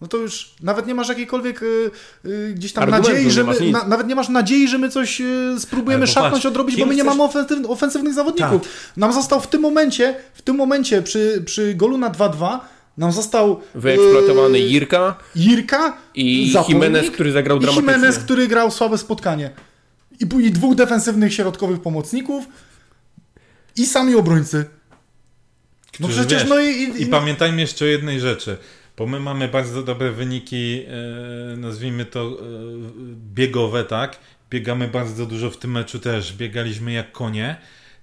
[0.00, 1.90] no to już nawet nie masz jakiejkolwiek y,
[2.24, 5.20] y, gdzieś tam Argumentu nadziei, że my, na, nawet nie masz nadziei, że my coś
[5.20, 8.62] y, spróbujemy szarpnąć, odrobić, bo my nie chcesz- mamy ofensyw, ofensywnych zawodników.
[8.96, 12.58] Nam został w tym momencie, w tym momencie przy, przy golu na 2-2
[12.96, 17.92] nam został Wyeksploatowany y, Jirka Jirka i zapomnik Jimenez, który zagrał i dramatycznie.
[17.92, 19.50] Jimenez, który grał słabe spotkanie.
[20.20, 22.44] I, dwóch defensywnych środkowych pomocników
[23.76, 24.64] i sami obrońcy.
[26.00, 28.56] No przecież wiesz, no i, i, I pamiętajmy jeszcze o jednej rzeczy,
[28.96, 30.84] bo my mamy bardzo dobre wyniki,
[31.52, 32.34] e, nazwijmy to e,
[33.34, 34.18] biegowe, tak?
[34.50, 37.56] Biegamy bardzo dużo w tym meczu też, biegaliśmy jak konie,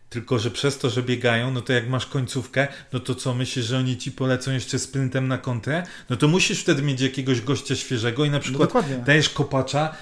[0.09, 3.65] tylko że przez to, że biegają, no to jak masz końcówkę, no to co, myślisz,
[3.65, 5.83] że oni ci polecą jeszcze sprintem na kontrę?
[6.09, 8.97] No to musisz wtedy mieć jakiegoś gościa świeżego i na no przykład dokładnie.
[8.97, 9.95] dajesz kopacza,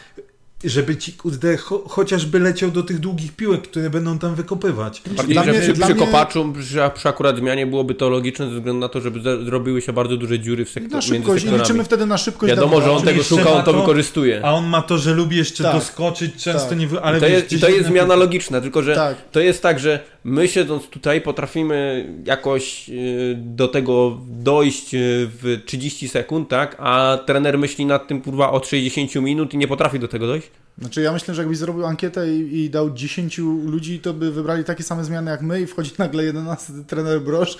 [0.63, 5.01] żeby ci kurde cho, chociażby leciał do tych długich piłek, które będą tam wykopywać.
[5.17, 8.09] Bardziej, Dla że mnie- przy, dla przy mnie- kopaczu, przy, przy akurat zmianie byłoby to
[8.09, 11.07] logiczne ze względu na to, żeby zrobiły się bardzo duże dziury w Na sektor, między
[11.07, 11.63] szybkość i sektorami.
[11.63, 12.49] liczymy wtedy na szybkość.
[12.53, 14.41] Wiadomo, że on tego szuka, on to to- wykorzystuje.
[14.45, 15.73] A on ma to, że lubi jeszcze Tak.
[15.75, 16.79] doskoczyć, często Tak.
[16.79, 16.87] nie...
[16.87, 19.17] wy- Ale I to, jest, to jest na- zmiana logiczna, tylko że Tak.
[19.31, 24.97] to jest tak, że my siedząc tutaj potrafimy jakoś y, do tego dojść y,
[25.41, 26.75] w 30 sekund, tak?
[26.79, 30.46] A trener myśli nad tym kurwa od 60 minut i nie potrafi do tego dojść.
[30.77, 34.63] Znaczy ja myślę, że jakbyś zrobił ankietę i, i dał 10 ludzi, to by wybrali
[34.63, 37.57] takie same zmiany jak my i wchodzi nagle 11 trener Brosz.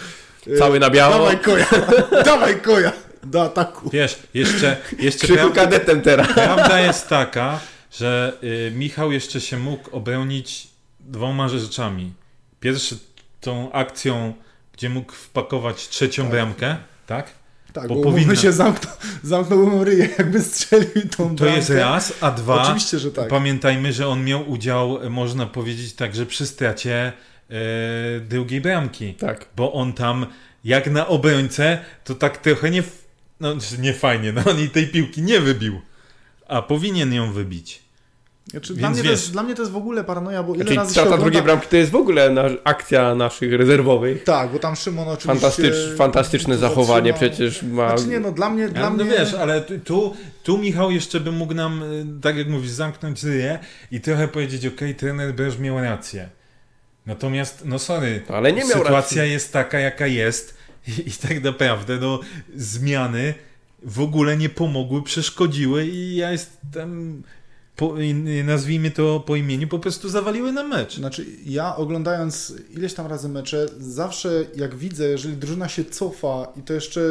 [0.47, 1.13] Y, Cały na biało.
[1.13, 1.65] Dawaj koja,
[2.25, 2.91] dawaj koja
[3.23, 3.89] do ataku.
[3.89, 6.27] Wiesz, jeszcze, jeszcze Krzychu prawda, kadetem teraz.
[6.34, 7.60] prawda jest taka,
[7.91, 10.67] że y, Michał jeszcze się mógł obronić
[10.99, 12.13] dwoma rzeczami.
[12.60, 12.97] Pierwszy
[13.41, 14.34] tą akcją,
[14.73, 16.32] gdzie mógł wpakować trzecią Tak.
[16.32, 16.77] bramkę,
[17.08, 17.27] tak?
[17.80, 21.56] Tak, Bo bo, powinna- się zamknął, zamknął ryję, jakby strzelił tą To bramkę.
[21.58, 22.62] jest raz, a dwa...
[22.63, 23.28] Oczywiście, że tak.
[23.28, 27.13] Pamiętajmy, że on miał udział, e, można powiedzieć tak, że przy stracie
[27.50, 27.54] e,
[28.20, 29.13] drugiej bramki.
[29.13, 29.46] Tak.
[29.56, 30.26] Bo on tam,
[30.63, 32.84] jak na obrońcę, to tak trochę nie,
[33.40, 35.82] no, nie fajnie, no on i tej piłki nie wybił.
[36.48, 37.82] A powinien ją wybić.
[38.52, 40.66] Znaczy, dla, mnie to wiesz- jest, dla mnie to jest w ogóle paranoja, bo ile
[40.66, 41.24] Czyli razy się strata ogląda...
[41.26, 44.24] drugiej bramki to jest w ogóle na, akcja naszych rezerwowych.
[44.24, 45.28] Tak, bo tam Szymon oczywiście...
[45.28, 47.90] Fantastycz, fantastyczne to zachowanie przecież ma.
[47.98, 48.70] Znaczy nie, no dla mnie...
[48.70, 49.14] Dla Ale, no mnie...
[49.20, 53.60] wiesz, ale tu- tu, Michał jeszcze by mógł nam, y, tak jak mówisz, zamknąć ryję
[53.92, 56.30] i trochę powiedzieć, okej, trener Broż miał rację.
[57.06, 59.32] Natomiast, no sorry, Ale nie miał sytuacja racji.
[59.32, 60.58] jest taka, jaka jest
[60.88, 62.20] i, i tak naprawdę, no,
[62.56, 63.34] zmiany
[63.84, 67.24] w ogóle nie pomogły, przeszkodziły i ja jestem,
[67.78, 67.96] po,
[68.44, 70.96] nazwijmy to po imieniu, po prostu zawaliły na mecz.
[70.96, 76.62] Znaczy, ja oglądając ileś tam razy mecze, zawsze jak widzę, jeżeli drużyna się cofa i
[76.62, 77.02] to jeszcze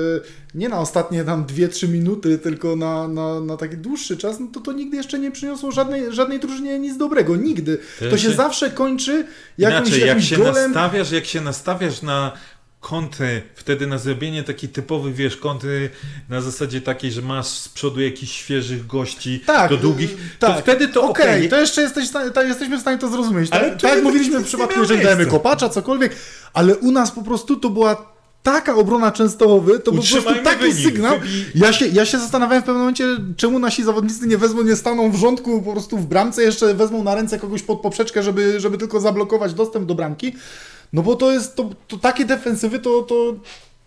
[0.54, 4.60] nie na ostatnie tam 2-3 minuty, tylko na, na, na taki dłuższy czas, no to
[4.60, 7.36] to nigdy jeszcze nie przyniosło żadnej, żadnej drużynie nic dobrego.
[7.36, 7.78] Nigdy.
[7.98, 9.26] To, To się się- zawsze kończy
[9.58, 10.54] jakimś, Inaczej, jak jakimś się golem.
[10.72, 12.32] nastawiasz, jak się nastawiasz na
[12.80, 15.90] kontry, wtedy na zrobienie takiej typowej, wiesz, kontry
[16.28, 20.46] na zasadzie takiej, że masz z przodu jakichś świeżych gości Tak, do długich, y, to
[20.46, 20.60] tak.
[20.62, 21.48] wtedy to Okej, okej.
[21.48, 23.50] to jeszcze jesteś, tak, jesteśmy w stanie to zrozumieć.
[23.52, 26.16] Ale tak, tu tak nie- mówiliśmy w przypadku, jeżeli dajemy kopacza, cokolwiek,
[26.52, 30.60] ale u nas po prostu to była taka obrona Częstochowy, to był po prostu taki
[30.62, 31.18] wynik, sygnał.
[31.18, 33.04] wybij- Ja się, ja się zastanawiałem w pewnym momencie,
[33.36, 37.04] czemu nasi zawodnicy nie wezmą, nie staną w rządku po prostu w bramce, jeszcze wezmą
[37.04, 40.36] na ręce kogoś pod poprzeczkę, żeby, żeby tylko zablokować dostęp do bramki.
[40.92, 43.34] No bo to jest, to, to takie defensywy, to, to,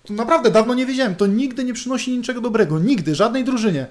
[0.04, 1.16] to naprawdę dawno nie wiedziałem.
[1.16, 2.80] To nigdy nie przynosi niczego dobrego.
[2.80, 3.88] Nigdy, żadnej drużynie.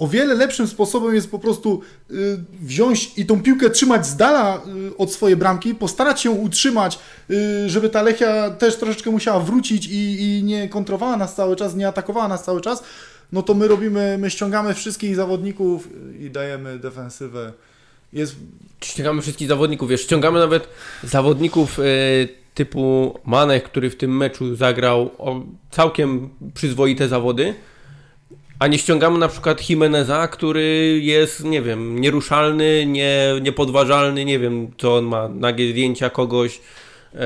[0.00, 2.14] O wiele lepszym sposobem jest po prostu y,
[2.62, 6.98] wziąć i tą piłkę trzymać z dala y, od swojej bramki, postarać się utrzymać,
[7.30, 11.74] y, żeby ta Lechia też troszeczkę musiała wrócić i, i nie kontrowała nas cały czas,
[11.74, 12.82] nie atakowała nas cały czas.
[13.32, 15.88] No to my robimy, my ściągamy wszystkich zawodników
[16.20, 17.52] i dajemy defensywę.
[18.12, 18.36] Jest
[18.84, 20.68] Ściągamy wszystkich zawodników, wiesz, ściągamy nawet
[21.02, 27.54] zawodników y, typu Manek, który w tym meczu zagrał o, całkiem przyzwoite zawody,
[28.58, 34.70] a nie ściągamy na przykład Jimeneza, który jest, nie wiem, nieruszalny, nie, niepodważalny, nie wiem,
[34.78, 36.60] co on ma, nagie zdjęcia kogoś
[37.14, 37.18] e,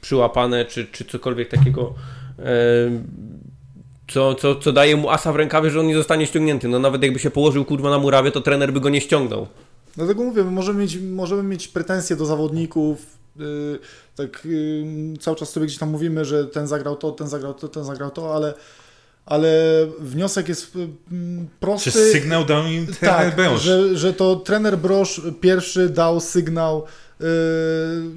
[0.00, 1.94] przyłapane, czy, czy cokolwiek takiego,
[2.38, 2.44] e,
[4.08, 6.68] co, co, co daje mu asa w rękawie, że on nie zostanie ściągnięty.
[6.68, 9.46] No nawet jakby się położył kurwa na murawie, to trener by go nie ściągnął.
[9.96, 13.06] Dlatego mówię, my możemy mieć, możemy mieć pretensje do zawodników.
[13.36, 13.78] Yy,
[14.16, 17.68] tak yy, cały czas sobie gdzieś tam mówimy, że ten zagrał to, ten zagrał to,
[17.68, 18.54] ten zagrał to, ale,
[19.26, 19.50] ale
[19.98, 20.76] wniosek jest
[21.12, 21.92] mm, prosty.
[21.92, 23.62] Czy sygnał dał im trener tak, Brosz?
[23.62, 26.84] Że, że to trener Brosz pierwszy dał sygnał,
[27.20, 27.26] yy,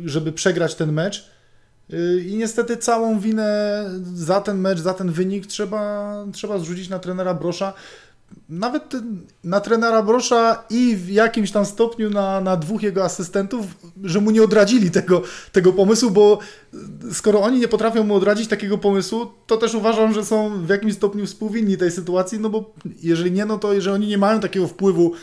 [0.05, 1.29] żeby przegrać ten mecz.
[1.89, 6.99] Yy, I niestety całą winę za ten mecz, za ten wynik trzeba, trzeba zrzucić na
[6.99, 7.73] trenera Brosza.
[8.49, 8.93] Nawet
[9.43, 13.65] na trenera Brosza i w jakimś tam stopniu na, na dwóch jego asystentów,
[14.03, 16.39] że mu nie odradzili tego, tego pomysłu, bo
[17.13, 20.93] skoro oni nie potrafią mu odradzić takiego pomysłu, to też uważam, że są w jakimś
[20.93, 24.67] stopniu współwinni tej sytuacji, no bo jeżeli nie, no to jeżeli oni nie mają takiego
[24.67, 25.13] wpływu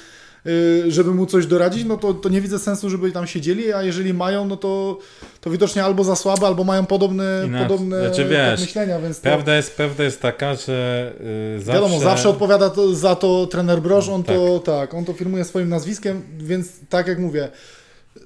[0.88, 4.14] żeby mu coś doradzić, no to, to nie widzę sensu, żeby tam siedzieli, a jeżeli
[4.14, 4.98] mają, no to,
[5.40, 9.56] to widocznie albo za słabe, albo mają podobne, podobne Znaczy, wiesz, myślenia, więc to, Prawda
[9.56, 11.12] jest, prawda jest taka, że
[11.54, 11.72] yy, zawsze...
[11.80, 15.68] wiadomo, zawsze odpowiada to, za to trener Broż, on to tak, on to firmuje swoim
[15.68, 17.48] nazwiskiem, więc tak jak mówię,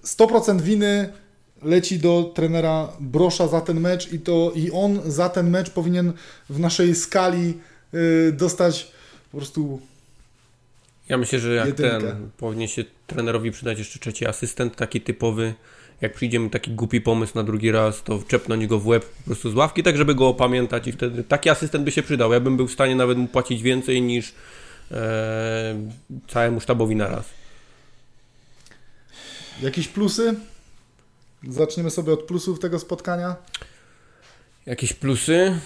[0.04, 1.12] 100% winy
[1.62, 6.12] leci do trenera Brosza za ten mecz i to i on za ten mecz powinien
[6.50, 7.58] w naszej skali
[7.92, 8.92] yy, dostać
[9.32, 9.80] po prostu
[11.08, 12.00] Ja myślę, że jak Jedynkę.
[12.00, 15.54] ten powinien się trenerowi przydać jeszcze trzeci asystent, taki typowy.
[16.00, 19.24] Jak przyjdzie mi taki głupi pomysł na drugi raz, to czepnąć go w łeb po
[19.24, 22.32] prostu z ławki, tak żeby go opamiętać i wtedy taki asystent by się przydał.
[22.32, 24.34] Ja bym był w stanie nawet mu płacić więcej niż
[24.90, 25.88] e,
[26.28, 27.26] całemu sztabowi naraz.
[29.62, 30.34] Jakieś plusy?
[31.48, 33.36] Zaczniemy sobie od plusów tego spotkania.
[34.66, 35.60] Jakieś plusy?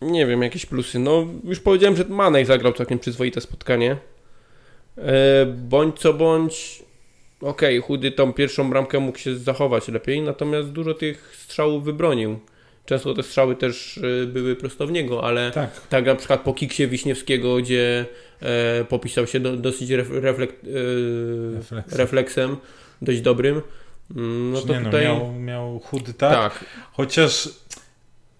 [0.00, 0.98] Nie wiem, jakieś plusy.
[0.98, 3.96] No, już powiedziałem, że Manej zagrał całkiem przyzwoite spotkanie.
[4.98, 6.82] E, bądź co bądź,
[7.40, 12.38] okej, chudy tą pierwszą bramkę mógł się zachować lepiej, natomiast dużo tych strzałów wybronił.
[12.86, 15.86] Często te strzały też e, były prosto w niego, ale Tak.
[15.88, 18.04] tak na przykład po kiksie Wiśniewskiego, gdzie
[18.40, 20.56] e, popisał się do, dosyć ref, reflek, e,
[21.56, 21.98] Refleksem.
[21.98, 22.56] refleksem,
[23.02, 23.62] dość dobrym.
[24.16, 25.04] Mm, No to nie, no, tutaj...
[25.04, 27.48] miał, miał chudy tak, tak, chociaż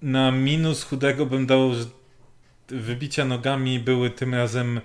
[0.02, 1.84] na minus chudego bym dał, że
[2.68, 4.80] wybicia nogami były tym razem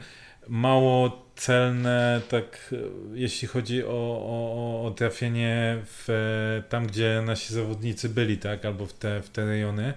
[0.48, 2.76] mało celne, tak e,
[3.14, 8.86] jeśli chodzi o, o, o trafienie w, e, tam, gdzie nasi zawodnicy byli, tak, albo
[8.86, 9.94] w te, w te rejony.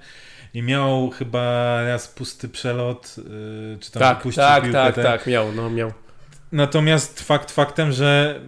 [0.54, 5.04] I miał chyba raz pusty przelot, e, czy tam tak, wypuścił tak, piłkę, tak, tak.
[5.04, 5.92] tak, miał, no miał.
[6.52, 8.40] Natomiast fakt faktem, że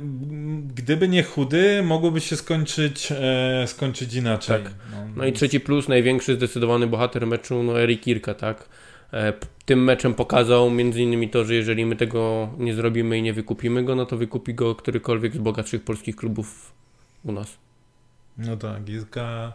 [0.74, 4.62] gdyby nie chudy, mogłoby się skończyć, e, skończyć inaczej.
[4.62, 4.72] Tak.
[5.16, 8.68] No i trzeci plus, największy zdecydowany bohater meczu, no Erik Kirka, tak?
[9.12, 9.32] E,
[9.64, 13.84] Tym meczem pokazał między innymi to, że jeżeli my tego nie zrobimy i nie wykupimy
[13.84, 16.72] go, no to wykupi go którykolwiek z bogatszych polskich klubów
[17.24, 17.56] u nas.
[18.38, 19.52] No tak, Irka.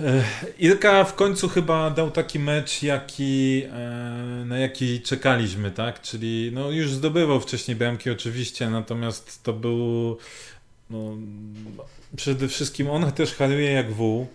[0.00, 0.24] E,
[0.58, 6.00] Irka w końcu chyba dał taki mecz, jaki, e, na jaki czekaliśmy, tak?
[6.00, 10.16] Czyli no już zdobywał wcześniej bramki oczywiście, natomiast to był
[10.90, 11.16] no,
[12.16, 14.26] przede wszystkim on też haruje jak wół,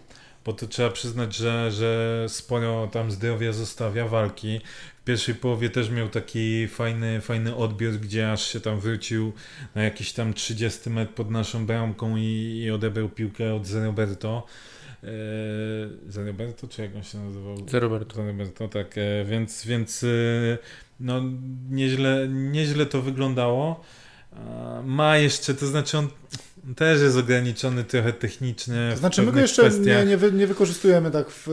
[0.45, 4.61] bo to trzeba przyznać, że, że sporo tam zdrowia zostawia walki.
[5.01, 9.33] W pierwszej połowie też miał taki fajny, fajny odbiór, gdzie aż się tam wrócił
[9.75, 14.45] na jakiś tam 30 metr pod naszą bramką i, i odebrał piłkę od Zeroberto.
[15.03, 15.09] Eee,
[16.07, 17.69] Zeroberto, czy jak on się nazywał?
[17.69, 18.15] Za Roberto.
[18.15, 20.07] Zeroberto, tak, e, więc, więc e,
[20.99, 21.21] no,
[21.69, 23.83] nieźle, nieźle to wyglądało.
[24.83, 26.07] Ma jeszcze, to znaczy on
[26.75, 28.89] też jest ograniczony trochę technicznie.
[28.91, 29.85] To znaczy my go jeszcze kwestiach.
[29.85, 31.47] nie, nie, wy, nie wykorzystujemy tak w...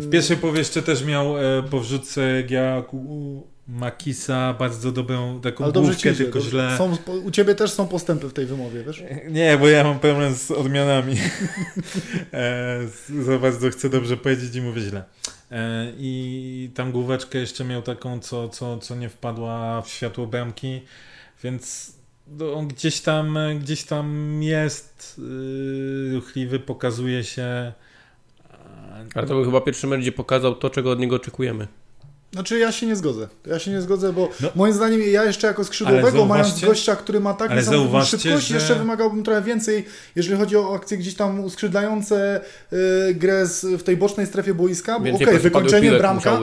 [0.00, 5.72] W pierwszej połowie jeszcze też miał e, po wrzutce Giaku Makisa bardzo dobrą taką Ale
[5.72, 6.16] główkę, ci idzie.
[6.24, 6.50] tylko Dobrze.
[6.50, 6.78] źle.
[6.78, 9.02] Są, u Ciebie też są postępy w tej wymowie, wiesz?
[9.30, 11.14] Nie, bo ja mam problem z odmianami.
[12.32, 12.80] e,
[13.22, 15.04] za bardzo chcę dobrze powiedzieć i mówię źle.
[15.50, 20.80] E, I tam główeczkę jeszcze miał taką, co, co, co nie wpadła w światło bramki,
[21.44, 21.95] więc
[22.54, 27.72] on gdzieś tam, gdzieś tam jest yy, ruchliwy, pokazuje się.
[29.14, 31.68] Ale to był chyba pierwszy mecz, gdzie pokazał to, czego od niego oczekujemy.
[32.36, 33.28] Znaczy ja się nie zgodzę.
[33.46, 34.48] Ja się nie zgodzę, bo No.
[34.54, 38.54] moim zdaniem ja jeszcze jako skrzydłowego, mając gościa, który ma tak ale niesamowitą szybkość, że-
[38.54, 39.84] jeszcze wymagałbym trochę więcej,
[40.16, 42.40] jeżeli chodzi o akcje gdzieś tam uskrzydlające
[43.10, 46.38] y, grę z, w tej bocznej strefie boiska, bo okej, okay, wykończenie bramka,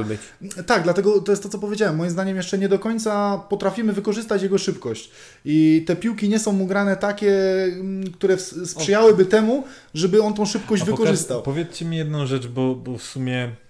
[0.66, 1.96] tak, dlatego to jest to, co powiedziałem.
[1.96, 5.12] Moim zdaniem jeszcze nie do końca potrafimy wykorzystać jego szybkość.
[5.46, 10.46] I te piłki nie są mu grane takie, mm, które sprzyjałyby temu, żeby on tą
[10.46, 11.42] szybkość A wykorzystał.
[11.42, 13.62] Pokaż, powiedzcie mi jedną rzecz, bo, bo w sumie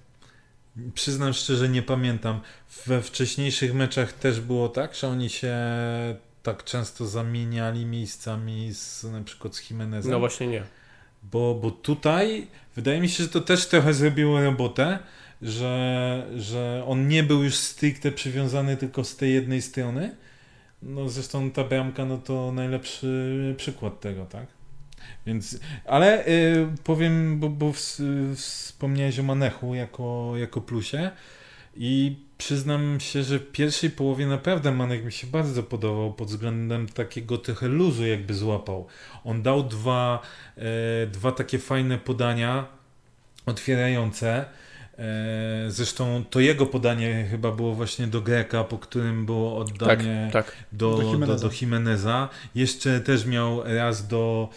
[0.93, 2.39] przyznam szczerze, nie pamiętam.
[2.85, 5.55] We wcześniejszych meczach też było tak, że oni się
[6.43, 10.11] tak często zamieniali miejscami z, na przykład z Jimenezem.
[10.11, 10.63] No właśnie nie.
[11.23, 14.99] Bo, bo tutaj wydaje mi się, że to też trochę zrobiło robotę,
[15.41, 20.15] że, że on nie był już stricte przywiązany tylko z tej jednej strony.
[20.81, 24.47] No zresztą ta bramka no to najlepszy przykład tego, tak?
[25.25, 27.99] Więc, ale y, powiem, bo, bo w,
[28.35, 31.11] wspomniałeś o Manechu jako, jako plusie
[31.77, 36.87] i przyznam się, że w pierwszej połowie naprawdę Manek mi się bardzo podobał pod względem
[36.87, 38.87] takiego trochę luzu jakby złapał.
[39.23, 40.21] On dał dwa,
[40.57, 42.65] e, dwa takie fajne podania
[43.45, 44.45] otwierające.
[44.97, 50.45] E, zresztą to jego podanie chyba było właśnie do Greka, po którym było oddanie tak,
[50.45, 50.55] tak.
[50.71, 51.33] Do, do, Jimeneza.
[51.33, 52.29] do, do Jimeneza.
[52.55, 54.49] Jeszcze też miał raz do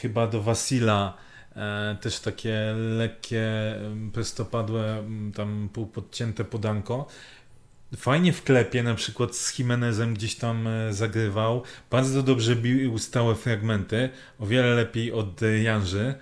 [0.00, 1.14] chyba do Wasila
[1.56, 3.44] E, też takie lekkie,
[4.12, 7.06] prostopadłe, tam półpodcięte podanko.
[7.96, 11.62] Fajnie w klepie, na przykład z Jimenezem gdzieś tam e, zagrywał.
[11.90, 14.08] Bardzo dobrze bił stałe fragmenty.
[14.38, 16.14] O wiele lepiej od Janży.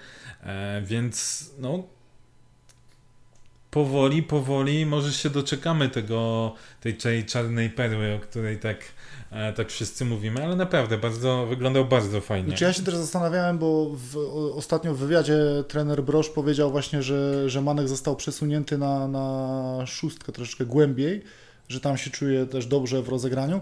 [0.43, 1.83] E, więc no,
[3.71, 9.00] powoli, powoli może się doczekamy tego, tej, czarnej perły, o której tak E,
[9.57, 12.49] tak wszyscy mówimy, ale naprawdę bardzo, wyglądał bardzo fajnie.
[12.49, 14.17] Znaczy ja się też zastanawiałem, bo w,
[14.55, 15.39] ostatnio w wywiadzie
[15.69, 21.23] trener Brosz powiedział właśnie, że, że Manek został przesunięty na, na szóstkę troszeczkę głębiej,
[21.69, 23.61] że tam się czuje też dobrze w rozegraniu.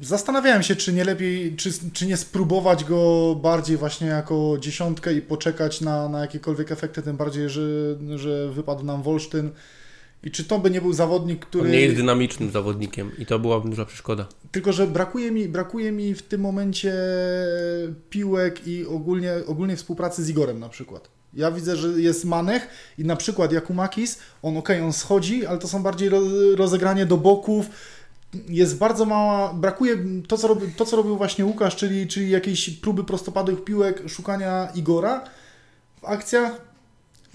[0.00, 5.22] Zastanawiałem się, czy nie lepiej, czy, czy nie spróbować go bardziej właśnie jako dziesiątkę i
[5.22, 7.62] poczekać na, na jakiekolwiek efekty, tym bardziej, że,
[8.16, 9.50] że wypadł nam Wolsztyn
[10.22, 11.64] i czy to by nie był zawodnik, który...
[11.64, 14.26] On nie jest dynamicznym zawodnikiem i to byłaby duża przeszkoda.
[14.52, 16.94] Tylko, że brakuje mi, brakuje mi w tym momencie
[18.10, 21.08] piłek i ogólnie, ogólnie współpracy z Igorem na przykład.
[21.34, 25.68] Ja widzę, że jest Manech i na przykład Jakumakis, on ok, on schodzi, ale to
[25.68, 26.10] są bardziej
[26.56, 27.66] rozegranie do boków,
[28.48, 29.96] jest bardzo mała, brakuje
[30.28, 34.68] to co, robi, to, co robił właśnie Łukasz, czyli, czyli jakieś próby prostopadłych piłek, szukania
[34.74, 35.24] Igora
[36.02, 36.71] w akcjach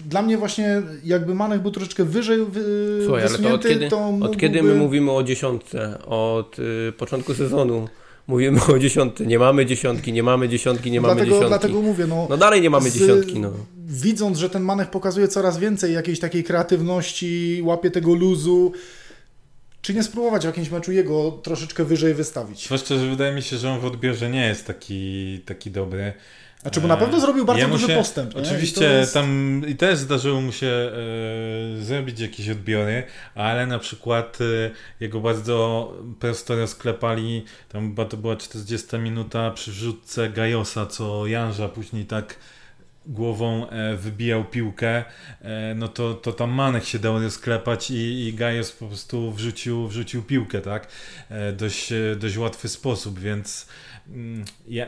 [0.00, 4.12] dla mnie właśnie jakby Manek był troszeczkę wyżej wy, Słuchaj, ale to od kiedy, to
[4.12, 4.26] mógłby...
[4.26, 5.98] od kiedy my mówimy o dziesiątce?
[6.06, 7.88] Od y, początku sezonu
[8.26, 9.26] mówimy o dziesiątce.
[9.26, 11.60] Nie mamy dziesiątki, nie mamy dziesiątki, nie mamy dlatego, dziesiątki.
[11.60, 13.40] Dlatego mówię, no, no dalej nie mamy z, dziesiątki.
[13.40, 13.52] No.
[13.86, 18.72] Widząc, że ten Manek pokazuje coraz więcej jakiejś takiej kreatywności, łapie tego luzu,
[19.82, 22.64] czy nie spróbować w jakimś meczu jego troszeczkę wyżej wystawić?
[22.64, 26.12] Zwłaszcza, że wydaje mi się, że on w odbiorze nie jest taki, taki dobry.
[26.62, 28.34] Znaczy, bo na pewno zrobił bardzo duży się, postęp.
[28.34, 28.42] Nie?
[28.42, 29.14] Oczywiście I jest...
[29.14, 33.02] tam i też zdarzyło mu się e, zrobić jakieś odbiory,
[33.34, 39.70] ale na przykład e, jego bardzo prosto rozklepali, tam chyba to była 40 minuta przy
[39.70, 42.38] wrzutce Gajosa, co Janża później tak
[43.08, 45.04] głową e, wybijał piłkę,
[45.42, 49.88] e, no to, to tam Manek się dał rozklepać i, i Gajos po prostu wrzucił,
[49.88, 50.88] wrzucił piłkę, tak?
[51.30, 53.66] E, dość, dość łatwy sposób, więc
[54.68, 54.86] ja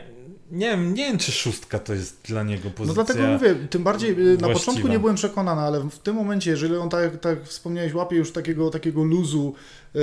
[0.51, 2.85] nie wiem, nie wiem, czy szóstka to jest dla niego pozycja.
[2.85, 4.47] No dlatego mówię, tym bardziej właściwa.
[4.47, 8.15] na początku nie byłem przekonany, ale w tym momencie, jeżeli on tak, tak wspomniałeś, łapie
[8.15, 9.53] już takiego, takiego luzu
[9.93, 10.01] yy,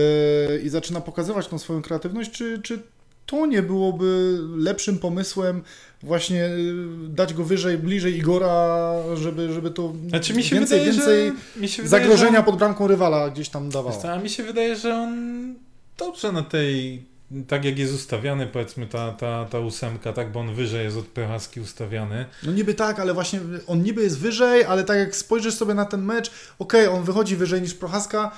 [0.65, 2.83] i zaczyna pokazywać tą swoją kreatywność, czy, czy
[3.27, 5.63] to nie byłoby lepszym pomysłem
[6.03, 6.75] właśnie y,
[7.09, 11.69] dać go wyżej, bliżej Igora, żeby, żeby to znaczy, mi się więcej, wydaje, więcej mi
[11.69, 12.45] się wydaje, zagrożenia on...
[12.45, 14.11] pod bramką rywala gdzieś tam dawało.
[14.13, 15.55] A mi się wydaje, że on
[15.99, 17.05] dobrze na tej
[17.49, 21.07] tak jak jest ustawiany, powiedzmy, ta, ta, ta ósemka, tak, bo on wyżej jest od
[21.07, 22.27] Prochaski ustawiany.
[22.43, 25.85] No niby tak, ale właśnie on niby jest wyżej, ale tak jak spojrzysz sobie na
[25.85, 28.31] ten mecz, okej, okay, on wychodzi wyżej niż Prochaska,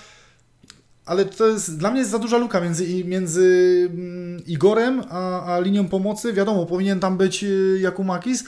[1.05, 5.61] ale to jest, dla mnie jest za duża luka między, między mm, Igorem a, a
[5.61, 6.33] linią pomocy.
[6.33, 8.45] Wiadomo, powinien tam być y, Jakumakis,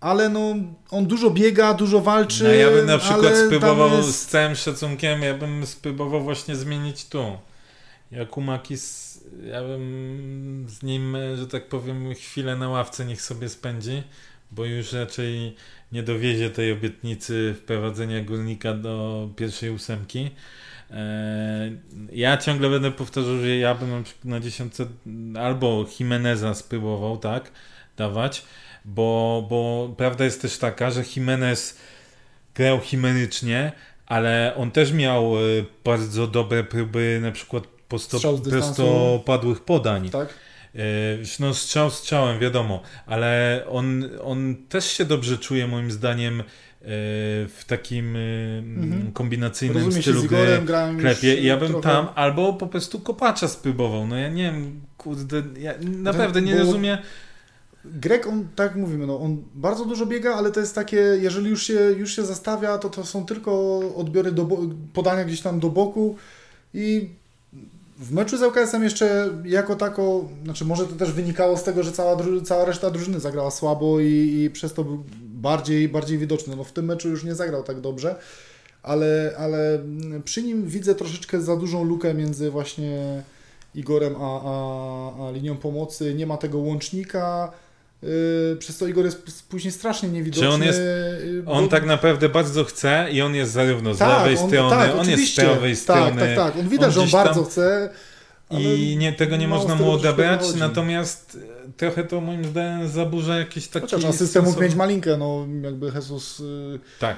[0.00, 0.54] ale no,
[0.90, 2.44] on dużo biega, dużo walczy.
[2.44, 4.22] No ja bym na przykład spróbował jest...
[4.22, 7.38] z całym szacunkiem, ja bym spróbował właśnie zmienić tu.
[8.10, 14.02] Jakumakis, ja bym z nim, że tak powiem, chwilę na ławce niech sobie spędzi,
[14.50, 15.56] bo już raczej
[15.92, 20.30] nie dowiezie tej obietnicy wprowadzenia górnika do pierwszej ósemki.
[20.90, 21.70] E,
[22.12, 24.86] ja ciągle będę powtarzał, że ja bym na dziesiątce
[25.40, 27.52] albo Jimeneza spróbował, tak,
[27.96, 28.44] dawać,
[28.84, 31.78] bo, bo prawda jest też taka, że Jimenez
[32.54, 33.72] grał chimerycznie,
[34.06, 35.40] ale on też miał e,
[35.84, 40.10] bardzo dobre próby na przykład prostopadłych podań.
[40.10, 40.28] Tak?
[40.74, 40.80] E,
[41.40, 46.42] no strzał strzałem, wiadomo, ale on, on też się dobrze czuje moim zdaniem
[47.48, 49.12] w takim mhm.
[49.12, 50.62] kombinacyjnym Rozumie stylu gry
[51.00, 51.42] klepie.
[51.42, 51.82] Ja bym trochę...
[51.82, 54.06] tam albo po prostu kopacza spróbował.
[54.06, 56.58] No ja nie wiem, kurde, ja naprawdę nie Bo...
[56.58, 56.98] rozumiem.
[57.84, 61.62] Grek, on, tak mówimy, no, on bardzo dużo biega, ale to jest takie, jeżeli już
[61.62, 64.48] się, już się zastawia, to to są tylko odbiory do
[64.92, 66.16] podania gdzieś tam do boku
[66.74, 67.08] i
[67.98, 71.92] w meczu z LKS-em jeszcze jako tako, znaczy może to też wynikało z tego, że
[71.92, 76.56] cała, cała reszta drużyny zagrała słabo i, i przez to był bardziej, bardziej widoczny.
[76.56, 78.16] No w tym meczu już nie zagrał tak dobrze,
[78.82, 79.78] ale, ale
[80.24, 83.22] przy nim widzę troszeczkę za dużą lukę między właśnie
[83.74, 86.14] Igorem a, a, a linią pomocy.
[86.14, 87.52] Nie ma tego łącznika.
[88.02, 90.42] Yy, przez to Igor jest później strasznie niewidoczny.
[90.42, 93.98] Czy on jest, yy, on bo- tak naprawdę bardzo chce i on jest zarówno z
[93.98, 95.42] Tak, lewej on- strony, tak, on jest z oczywiście.
[95.42, 96.20] prawej Tak, strony.
[96.20, 96.56] tak, tak.
[96.56, 97.90] On widać, on że on gdzieś tam- bardzo chce.
[98.50, 101.38] I nie, tego nie można mu odebrać, natomiast
[101.68, 103.86] e, trochę to moim zdaniem zaburza jakiś taki...
[103.86, 107.16] Chociaż na system mógł mieć malinkę, no jakby Jesus yy, Tak.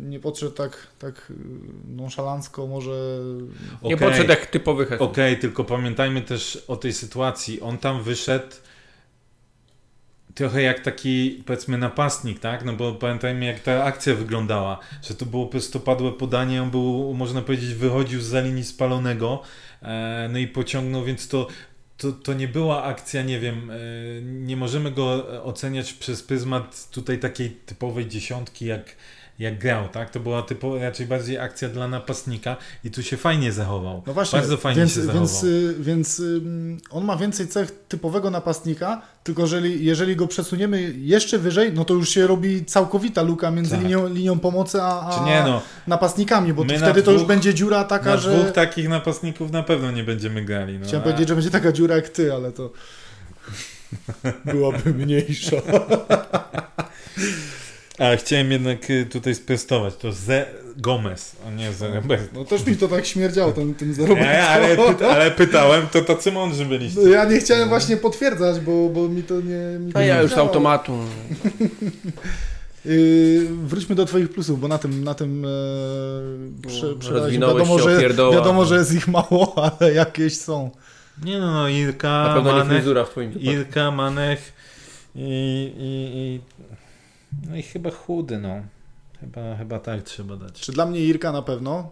[0.00, 1.36] nie podszedł tak, tak yy,
[1.96, 3.20] nonszalancko, może...
[3.82, 4.08] Nie Okej.
[4.08, 5.00] podszedł jak typowy Jesus.
[5.00, 7.60] Okej, tylko pamiętajmy też o tej sytuacji.
[7.60, 8.46] On tam wyszedł
[10.38, 12.64] trochę jak taki, powiedzmy, napastnik, tak?
[12.64, 17.42] No bo pamiętajmy, jak ta akcja wyglądała, że to było prostopadłe podanie, on był, można
[17.42, 19.42] powiedzieć, wychodził z linii spalonego,
[19.82, 21.46] e, no i pociągnął, więc to,
[21.96, 23.76] to, to nie była akcja, nie wiem, e,
[24.22, 28.96] nie możemy go oceniać przez pryzmat tutaj takiej typowej dziesiątki, jak
[29.38, 30.10] jak grał, tak?
[30.10, 34.02] To była typo, raczej bardziej akcja dla napastnika i tu się fajnie zachował.
[34.06, 35.20] No właśnie, Bardzo fajnie więc, się zachował.
[35.26, 40.92] więc, y, więc ym, on ma więcej cech typowego napastnika, tylko jeżeli, jeżeli go przesuniemy
[40.96, 43.80] jeszcze wyżej, no to już się robi całkowita luka między Tak.
[43.82, 47.28] linią, linią pomocy a, a nie no, napastnikami, bo to na wtedy to już dwóch-
[47.28, 48.36] będzie dziura taka, na że...
[48.38, 50.78] dwóch takich napastników na pewno nie będziemy grali.
[50.78, 52.70] No, Chciałem a- powiedzieć, że będzie taka dziura jak ty, ale to
[54.52, 55.56] byłaby mniejsza.
[57.98, 59.96] Ale chciałem jednak y, tutaj sprostować.
[59.96, 60.46] To Ze
[60.76, 62.26] Gomez, a nie Ze Roberto.
[62.34, 66.32] No też mi to tak śmierdziało, ten, tym Nie, ale, pyta, ale pytałem, to tacy
[66.32, 67.00] mądrzy byliście.
[67.00, 69.78] No ja nie chciałem właśnie potwierdzać, bo, bo mi to nie...
[69.78, 70.98] Mi to A ja nie już z automatu.
[72.84, 77.84] Yy, wróćmy do Twoich plusów, bo na tym, na tym e, prze, No, wiadomo, się
[77.84, 78.34] że, opierdoła.
[78.36, 80.70] wiadomo, że jest ich mało, ale jakieś są.
[81.24, 83.42] Nie no, no Irka, Na pewno nie Manech.
[83.42, 84.52] Irka, Manech
[85.14, 86.40] i, i, i,
[87.46, 88.62] no i chyba chudy, no.
[89.20, 90.60] Chyba, chyba tak trzeba dać.
[90.60, 91.90] Czy dla mnie Irka na pewno,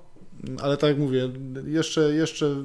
[0.63, 1.29] ale tak jak mówię,
[1.67, 2.57] jeszcze, jeszcze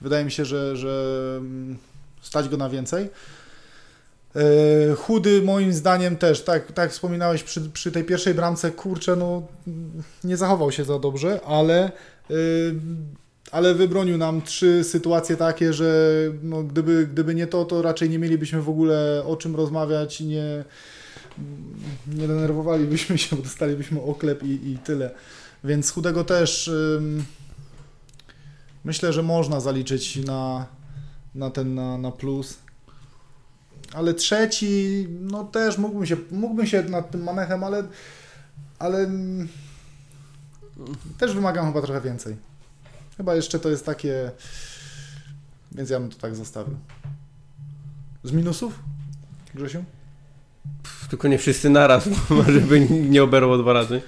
[0.00, 1.78] wydaje mi się, że, że mm,
[2.20, 3.10] stać go na więcej.
[4.36, 9.42] E, Chudy moim zdaniem też, tak, tak wspominałeś przy, przy tej pierwszej bramce, kurczę, no
[10.24, 12.34] nie zachował się za dobrze, ale, e,
[13.50, 18.18] ale wybronił nam trzy sytuacje takie, że no, gdyby, gdyby nie to, to raczej nie
[18.18, 20.64] mielibyśmy w ogóle o czym rozmawiać, nie,
[22.06, 25.10] nie denerwowalibyśmy się, bo dostalibyśmy oklep i, i tyle.
[25.64, 26.70] Więc chudego też
[28.84, 30.66] myślę, że można zaliczyć na,
[31.34, 32.58] na ten na, na plus.
[33.92, 37.88] Ale trzeci, no też mógłbym się, mógłbym się nad tym manechem, ale,
[38.78, 39.10] ale
[41.18, 42.36] też wymagam chyba trochę więcej.
[43.16, 44.30] Chyba jeszcze to jest takie,
[45.72, 46.76] więc ja bym to tak zostawił.
[48.24, 48.82] Z minusów,
[49.54, 49.84] Grzesiu?
[51.10, 52.08] Tylko nie wszyscy naraz,
[52.54, 53.96] żeby nie oberło dwa razy.
[53.96, 54.00] E,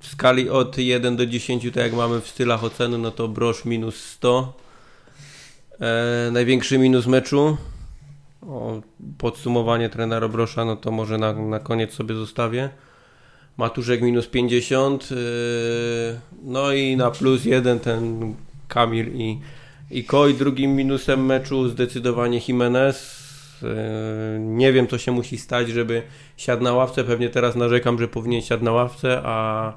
[0.00, 3.64] w skali od 1 do 10, tak jak mamy w stylach oceny, no to Brosz
[3.64, 4.52] minus 100.
[5.80, 7.56] E, największy minus meczu.
[8.42, 8.80] O,
[9.18, 12.68] podsumowanie trenera Brosza, no to może na, na koniec sobie zostawię.
[13.56, 15.08] Matuszek minus 50.
[15.12, 15.16] e,
[16.42, 18.34] no i na plus 1 ten
[18.68, 19.38] Kamil i,
[19.90, 20.34] i Koi.
[20.34, 23.25] Drugim minusem meczu zdecydowanie Jimenez.
[24.38, 26.02] Nie wiem, co się musi stać, żeby
[26.36, 27.04] siadł na ławce.
[27.04, 29.72] Pewnie teraz narzekam, że powinien siadł na ławce, a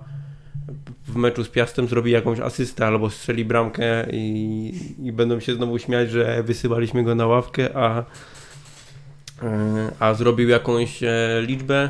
[1.07, 4.73] w meczu z Piastem zrobi jakąś asystę albo strzeli bramkę i,
[5.03, 8.05] i będą się znowu śmiać, że wysyłaliśmy go na ławkę, a,
[9.43, 11.89] e, a zrobił jakąś e, liczbę.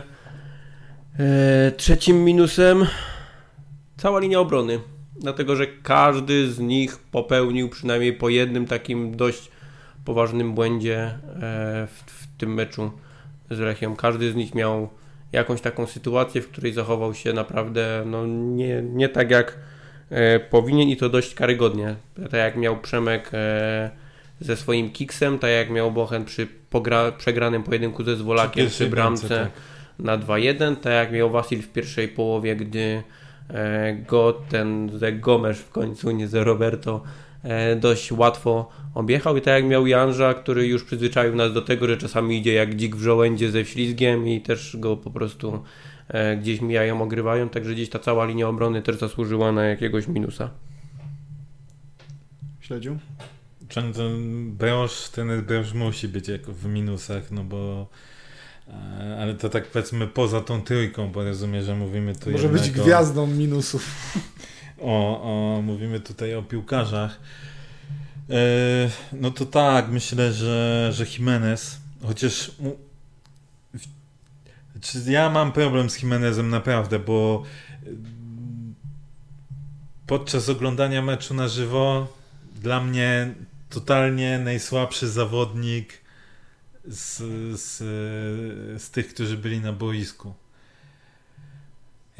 [1.19, 2.85] E, Trzecim minusem
[3.97, 4.79] cała linia obrony.
[5.15, 9.51] Dlatego, że każdy z nich popełnił przynajmniej po jednym takim dość
[10.05, 11.17] poważnym błędzie e,
[11.87, 12.91] w, w tym meczu
[13.51, 13.95] z Lechią.
[13.95, 14.89] Każdy z nich miał
[15.31, 19.57] jakąś taką sytuację, w której zachował się naprawdę no, nie, nie tak jak
[20.09, 21.95] e, powinien i to dość karygodnie.
[22.15, 23.89] Tak jak miał Przemek e,
[24.41, 28.89] ze swoim kiksem, tak jak miał Bochen przy pogra- przegranym pojedynku ze Zwolakiem przy, pierwszej
[28.89, 29.49] bramce tak.
[29.99, 33.03] na 2-1, tak jak miał Wasil w pierwszej połowie, gdy
[33.49, 37.03] e, go ten ze Gomesz w końcu, nie ze Roberto,
[37.79, 41.97] dość łatwo objechał i tak jak miał Janża, który już przyzwyczaił nas do tego, że
[41.97, 45.63] czasami idzie jak dzik w żołędzie ze ślizgiem i też go po prostu
[46.07, 50.49] e, gdzieś mijają, ogrywają, także gdzieś ta cała linia obrony też zasłużyła na jakiegoś minusa.
[52.59, 52.97] Śledził?
[53.73, 54.51] Ten, ten
[55.41, 57.87] Beosz musi być jako w minusach, no bo
[58.67, 62.61] e, ale to tak powiedzmy poza tą trójką, bo rozumiem, że mówimy tu Może jednak
[62.63, 64.13] być o- gwiazdą minusów.
[64.81, 67.19] O, o, mówimy tutaj o piłkarzach.
[68.29, 68.35] E,
[69.13, 72.51] no to tak, myślę, że, że Jimenez, chociaż
[75.05, 77.43] ja mam problem z Jimenezem naprawdę, bo
[77.85, 78.75] mm,
[80.07, 82.07] podczas oglądania meczu na żywo
[82.55, 83.33] dla mnie
[83.69, 86.01] totalnie najsłabszy zawodnik
[86.85, 87.17] z,
[87.59, 87.77] z,
[88.81, 90.33] z tych, którzy byli na boisku.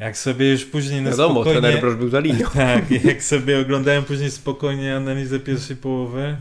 [0.00, 1.60] Jak sobie już później na Wiadomo, spokojnie...
[1.60, 2.46] trener był za linią.
[2.54, 6.36] Tak, jak sobie oglądałem później spokojnie analizę pierwszej połowy,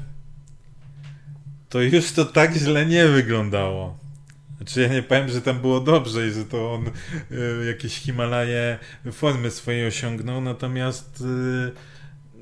[1.69, 3.97] to już to tak źle nie wyglądało.
[4.57, 8.79] Znaczy ja nie powiem, że tam było dobrze i że to on y, jakieś Himalaje
[9.11, 11.71] formy swojej osiągnął, natomiast y,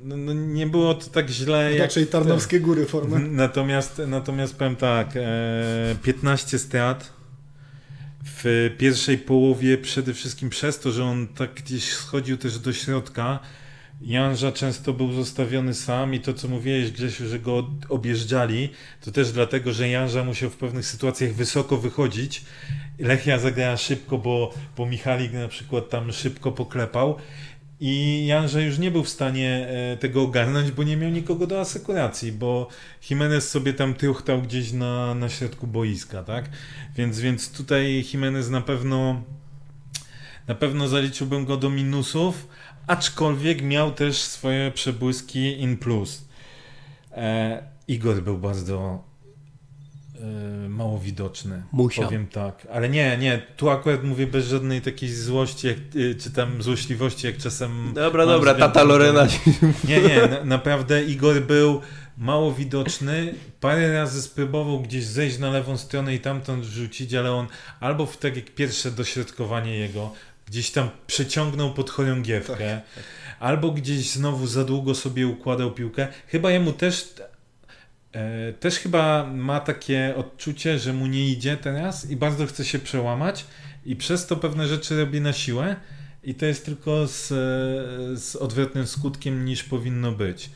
[0.02, 1.80] no, no, nie było to tak źle jak...
[1.80, 3.18] Raczej Tarnowskie Góry formę.
[3.18, 7.17] Natomiast, natomiast powiem tak, e, 15 strat
[8.42, 13.40] w pierwszej połowie przede wszystkim przez to, że on tak gdzieś schodził też do środka,
[14.00, 18.68] Janża często był zostawiony sam i to, co mówiłeś, Grzesiu, że go objeżdżali,
[19.00, 22.44] to też dlatego, że Janża musiał w pewnych sytuacjach wysoko wychodzić.
[22.98, 27.16] Lechia zagrała szybko, bo, bo Michalik na przykład tam szybko poklepał
[27.80, 31.60] i Janża już nie był w stanie e, tego ogarnąć, bo nie miał nikogo do
[31.60, 32.68] asekuracji, bo
[33.10, 36.44] Jimenez sobie tam truchtał gdzieś na, na środku boiska, tak?
[36.96, 39.22] Więc, więc tutaj Jimenez na pewno
[40.48, 42.48] na pewno zaliczyłbym go do minusów,
[42.86, 46.28] aczkolwiek miał też swoje przebłyski in plus.
[47.12, 49.07] E, Igor był bardzo
[50.68, 51.62] mało widoczny.
[51.72, 52.04] Musiał.
[52.04, 52.66] Powiem tak.
[52.72, 57.26] Ale nie, nie, tu akurat mówię bez żadnej takiej złości, jak, e, czy tam złośliwości,
[57.26, 57.92] jak czasem...
[57.94, 59.26] Dobra, dobra, tata Lorena.
[59.88, 61.80] Nie, nie, na, naprawdę Igor był
[62.18, 63.34] mało widoczny.
[63.60, 67.46] Parę razy spróbował gdzieś zejść na lewą stronę i tamtąd rzucić, ale on
[67.80, 70.12] albo w tak jak pierwsze dośrodkowanie jego,
[70.46, 72.80] gdzieś tam przeciągnął pod chorągiewkę,
[73.40, 76.08] albo gdzieś znowu za długo sobie układał piłkę.
[76.26, 77.14] Chyba jemu też
[78.60, 83.44] też chyba ma takie odczucie, że mu nie idzie teraz i bardzo chce się przełamać
[83.86, 85.76] i przez to pewne rzeczy robi na siłę
[86.24, 90.50] i to jest tylko z, e, z odwrotnym skutkiem niż powinno być.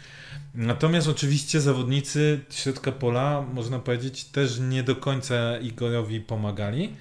[0.54, 6.96] Natomiast oczywiście zawodnicy środka pola, można powiedzieć, też nie do końca Igorowi pomagali.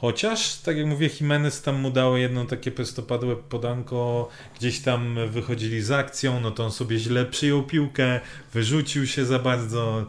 [0.00, 4.28] Chociaż, tak jak mówię, Jimenez tam mu dał jedno takie prostopadłe podanko,
[4.58, 8.20] gdzieś tam wychodzili z akcją, no to on sobie źle przyjął piłkę,
[8.54, 10.06] wyrzucił się za bardzo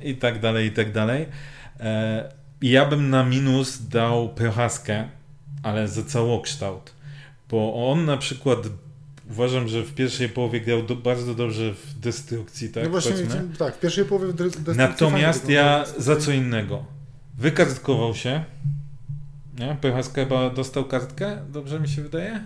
[0.00, 1.26] i tak dalej, i tak dalej.
[1.80, 5.08] E, I ja bym na minus dał Prochaskę,
[5.62, 6.92] ale za całokształt.
[7.50, 8.58] Bo on na przykład
[9.30, 12.84] uważam, że w pierwszej połowie grał do, bardzo dobrze w destrukcji, tak?
[12.84, 13.56] no właśnie, powiedzmy.
[13.58, 16.84] tak, w pierwszej połowie dry- destrukcji Natomiast ja za co innego.
[17.38, 18.44] Wykartkował się.
[19.58, 19.76] Nie?
[19.80, 22.40] Prochaska chyba dostał kartkę, dobrze mi się wydaje?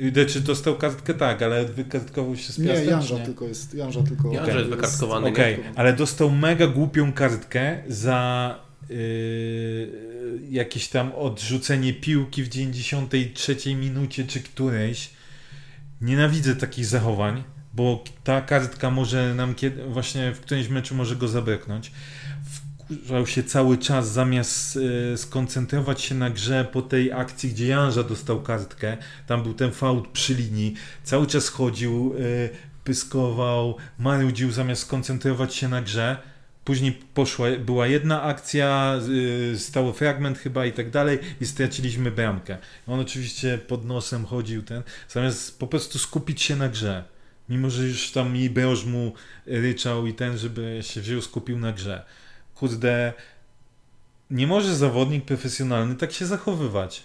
[0.00, 1.14] I Czy dostał kartkę?
[1.14, 3.26] Tak, ale wykartkował się z Nie, Piastem, Janża czy nie?
[3.26, 4.32] tylko jest, Janża tylko...
[4.32, 5.72] Janża jest wykartkowany, Okej, nie?
[5.76, 8.54] ale dostał mega głupią kartkę za
[8.90, 8.96] yy,
[10.50, 15.10] jakieś tam odrzucenie piłki w 93 minucie czy którejś.
[16.00, 17.44] Nienawidzę takich zachowań,
[17.74, 21.92] bo ta kartka może nam kiedy, właśnie w którymś meczu może go zabraknąć.
[22.90, 24.78] Wkurzał się cały czas zamiast
[25.12, 28.96] e, skoncentrować się na grze po tej akcji, gdzie Janża dostał kartkę.
[29.26, 30.74] Tam był ten faul przy linii.
[31.04, 32.48] Cały czas chodził, e,
[32.84, 36.16] pyskował, marudził zamiast skoncentrować się na grze.
[36.64, 39.00] Później poszła, była jedna akcja,
[39.52, 42.58] y, stało fragment chyba i tak dalej i straciliśmy bramkę.
[42.86, 47.04] On oczywiście pod nosem chodził ten, zamiast po prostu skupić się na grze.
[47.48, 49.12] Mimo, że już tam i Beoż mu
[49.46, 52.04] ryczał i ten, żeby się wziął, skupił na grze.
[52.58, 53.12] Kurde,
[54.30, 57.04] nie może zawodnik profesjonalny tak się zachowywać.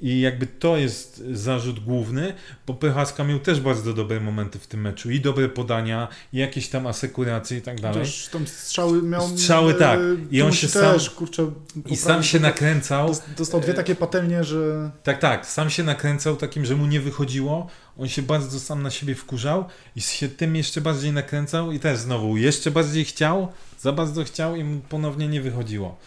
[0.00, 2.34] I jakby to jest zarzut główny,
[2.66, 6.68] bo Pychaska miał też bardzo dobre momenty w tym meczu i dobre podania, i jakieś
[6.68, 7.98] tam asekuracje i tak dalej.
[7.98, 9.28] Chociaż tam strzały miał...
[9.28, 10.00] Strzały, tak.
[10.30, 11.50] I on się też, sam- kurczę...
[11.86, 13.08] I sam się nakręcał.
[13.08, 14.90] Dos- Dostał dwie takie patelnie, że...
[15.02, 15.46] Tak, tak.
[15.46, 17.66] Sam się nakręcał takim, że mu nie wychodziło.
[17.98, 19.64] On się bardzo sam na siebie wkurzał
[19.96, 23.48] i się tym jeszcze bardziej nakręcał i też znowu jeszcze bardziej chciał,
[23.80, 25.98] za bardzo chciał i mu ponownie nie wychodziło.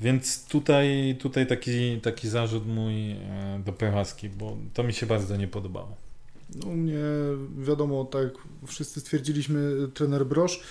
[0.00, 5.36] Więc tutaj, tutaj taki, taki zarzut mój e, do Prochaski, bo to mi się bardzo
[5.36, 5.96] nie podobało.
[6.54, 6.98] No, u mnie
[7.58, 8.28] wiadomo, tak
[8.66, 10.62] wszyscy stwierdziliśmy, trener Brosz.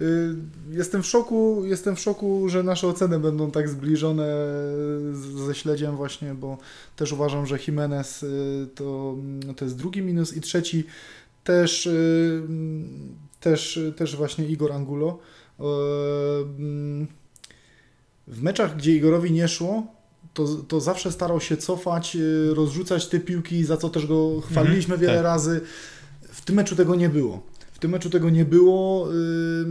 [0.00, 0.34] Y,
[0.70, 4.26] Jestem w szoku, jestem w szoku, że nasze oceny będą tak zbliżone
[5.46, 6.58] ze śledziem właśnie, bo
[6.96, 9.16] też uważam, że Jimenez y, to,
[9.56, 10.84] to jest drugi minus i trzeci
[11.44, 12.42] też, y,
[13.40, 15.18] też, też właśnie Igor Angulo.
[18.30, 19.86] W meczach, gdzie Igorowi nie szło,
[20.34, 24.94] to, to zawsze starał się cofać, y, rozrzucać te piłki, za co też go chwaliliśmy
[24.94, 25.24] Mhm, wiele tak.
[25.24, 25.60] razy.
[26.22, 27.42] W tym meczu tego nie było.
[27.72, 29.08] W tym meczu tego nie było.
[29.14, 29.66] y,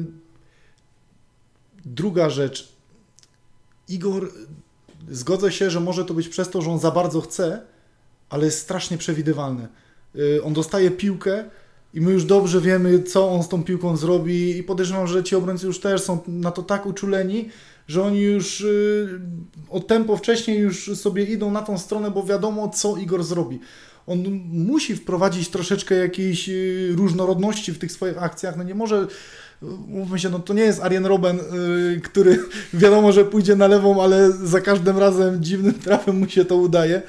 [1.85, 2.73] Druga rzecz.
[3.87, 4.31] Igor,
[5.11, 7.61] zgodzę się, że może to być przez to, że on za bardzo chce,
[8.29, 9.67] ale jest strasznie przewidywalny.
[10.15, 11.49] Y, On dostaje piłkę
[11.93, 15.35] i my już dobrze wiemy, co on z tą piłką zrobi i podejrzewam, że ci
[15.35, 17.49] obrońcy już też są na to tak uczuleni,
[17.89, 19.19] że oni już y,
[19.69, 23.59] od tempo wcześniej już sobie idą na tą stronę, bo wiadomo, co Igor zrobi.
[24.07, 28.57] On musi wprowadzić troszeczkę jakiejś y, różnorodności w tych swoich akcjach.
[28.57, 29.07] No nie może
[29.87, 32.39] mówmy się, no to nie jest Arjen Robben, yy, który
[32.73, 37.01] wiadomo, że pójdzie na lewą, ale za każdym razem dziwnym trafem mu się to udaje.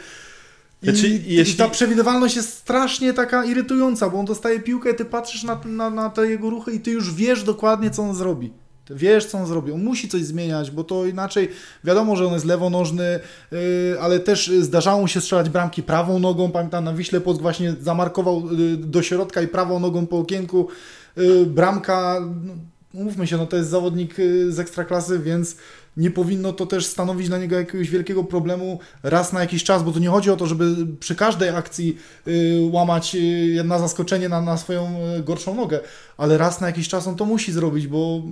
[0.83, 5.43] I, Znaczy, jeśli- ta przewidywalność jest strasznie taka irytująca, bo on dostaje piłkę, ty patrzysz
[5.43, 8.53] na, na, na te jego ruchy i ty już wiesz dokładnie, co on zrobi.
[8.91, 9.73] Wiesz, co on zrobi.
[9.73, 11.49] On musi coś zmieniać, bo to inaczej
[11.85, 13.21] wiadomo, że on jest lewonożny,
[13.53, 13.59] yy,
[14.01, 16.51] ale też zdarzało mu się strzelać bramki prawą nogą.
[16.51, 20.69] Pamiętam, na Wiśle Płock właśnie zamarkował yy, do środka i prawą nogą po okienku.
[21.17, 22.53] Yy, bramka, no,
[22.95, 25.57] mówmy się, no to jest zawodnik yy, z ekstraklasy, więc
[25.97, 29.93] nie powinno to też stanowić dla niego jakiegoś wielkiego problemu raz na jakiś czas, bo
[29.93, 31.97] to nie chodzi o to, żeby przy każdej akcji
[32.29, 35.81] y, łamać y, na zaskoczenie na, na swoją y, gorszą nogę,
[36.17, 38.23] ale raz na jakiś czas on to musi zrobić, bo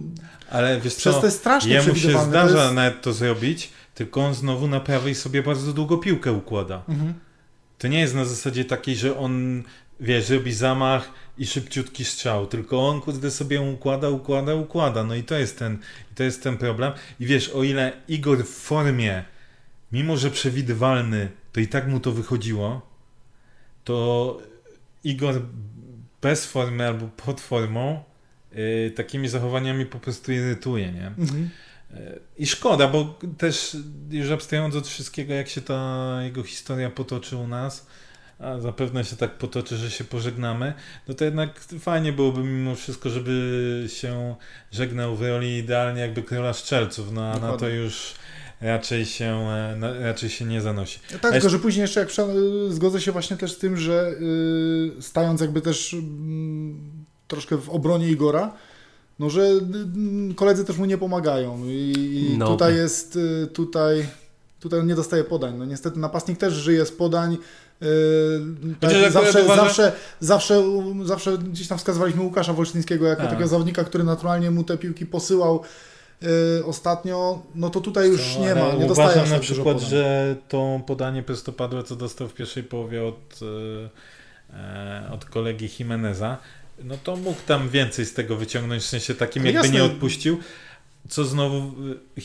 [0.50, 2.74] Ale wiesz przez co, to jest strasznie jemu się zdarza To jest...
[2.74, 6.82] nawet to zrobić, tylko on znowu na prawej sobie bardzo długo piłkę układa.
[6.88, 7.14] mhm.
[7.78, 9.62] To nie jest na zasadzie takiej, że on,
[10.00, 15.04] wiesz, robi zamach i szybciutki strzał, tylko on kurde sobie układa, układa, układa.
[15.04, 15.78] No i to jest ten,
[16.14, 16.92] to jest ten problem.
[17.20, 19.24] I wiesz, o ile Igor w formie,
[19.92, 22.88] mimo że przewidywalny, to i tak mu to wychodziło,
[23.84, 24.38] to
[25.04, 25.42] Igor
[26.22, 28.02] bez formy albo pod formą
[28.52, 31.06] yy, takimi zachowaniami po prostu irytuje, nie?
[31.06, 31.50] Mhm.
[32.38, 33.76] I szkoda, bo też
[34.10, 37.86] już abstrahując od wszystkiego, jak się ta jego historia potoczy u nas,
[38.38, 40.72] a zapewne się tak potoczy, że się pożegnamy,
[41.08, 44.34] no to jednak fajnie byłoby mimo wszystko, żeby się
[44.72, 48.14] żegnał w roli idealnie jakby króla szczelców, no a na to już
[48.60, 49.24] raczej się,
[49.82, 50.98] e, raczej się nie zanosi.
[51.00, 52.34] Tak, jeszcze- tylko że później jeszcze jak prze-
[52.68, 54.10] y, zgodzę się właśnie też z tym, że
[54.98, 58.52] y, stając jakby też mm, troszkę w obronie Igora,
[59.18, 59.42] no że
[60.30, 61.92] y, koledzy też mu nie pomagają i,
[62.32, 62.46] i No.
[62.48, 63.18] tutaj jest,
[63.54, 64.06] tutaj,
[64.60, 65.54] tutaj on nie dostaje podań.
[65.58, 67.36] No niestety napastnik też żyje z podań.
[67.82, 67.86] Y,
[68.80, 70.62] tak, zawsze, uważam- zawsze, zawsze,
[71.04, 73.30] zawsze gdzieś tam wskazywaliśmy Łukasza Wolsztyńskiego jako Tak.
[73.30, 75.62] takiego zawodnika, który naturalnie mu te piłki posyłał
[76.58, 80.36] y, ostatnio, no to tutaj już nie ma, nie Uważam aż na tak przykład, że
[80.48, 83.40] to podanie prostopadłe, co dostał w pierwszej połowie od,
[84.52, 86.36] e, od kolegi Jimeneza,
[86.84, 89.78] no to mógł tam więcej z tego wyciągnąć, w sensie takim Ale jakby jasne.
[89.80, 90.38] nie odpuścił.
[91.08, 91.72] Co znowu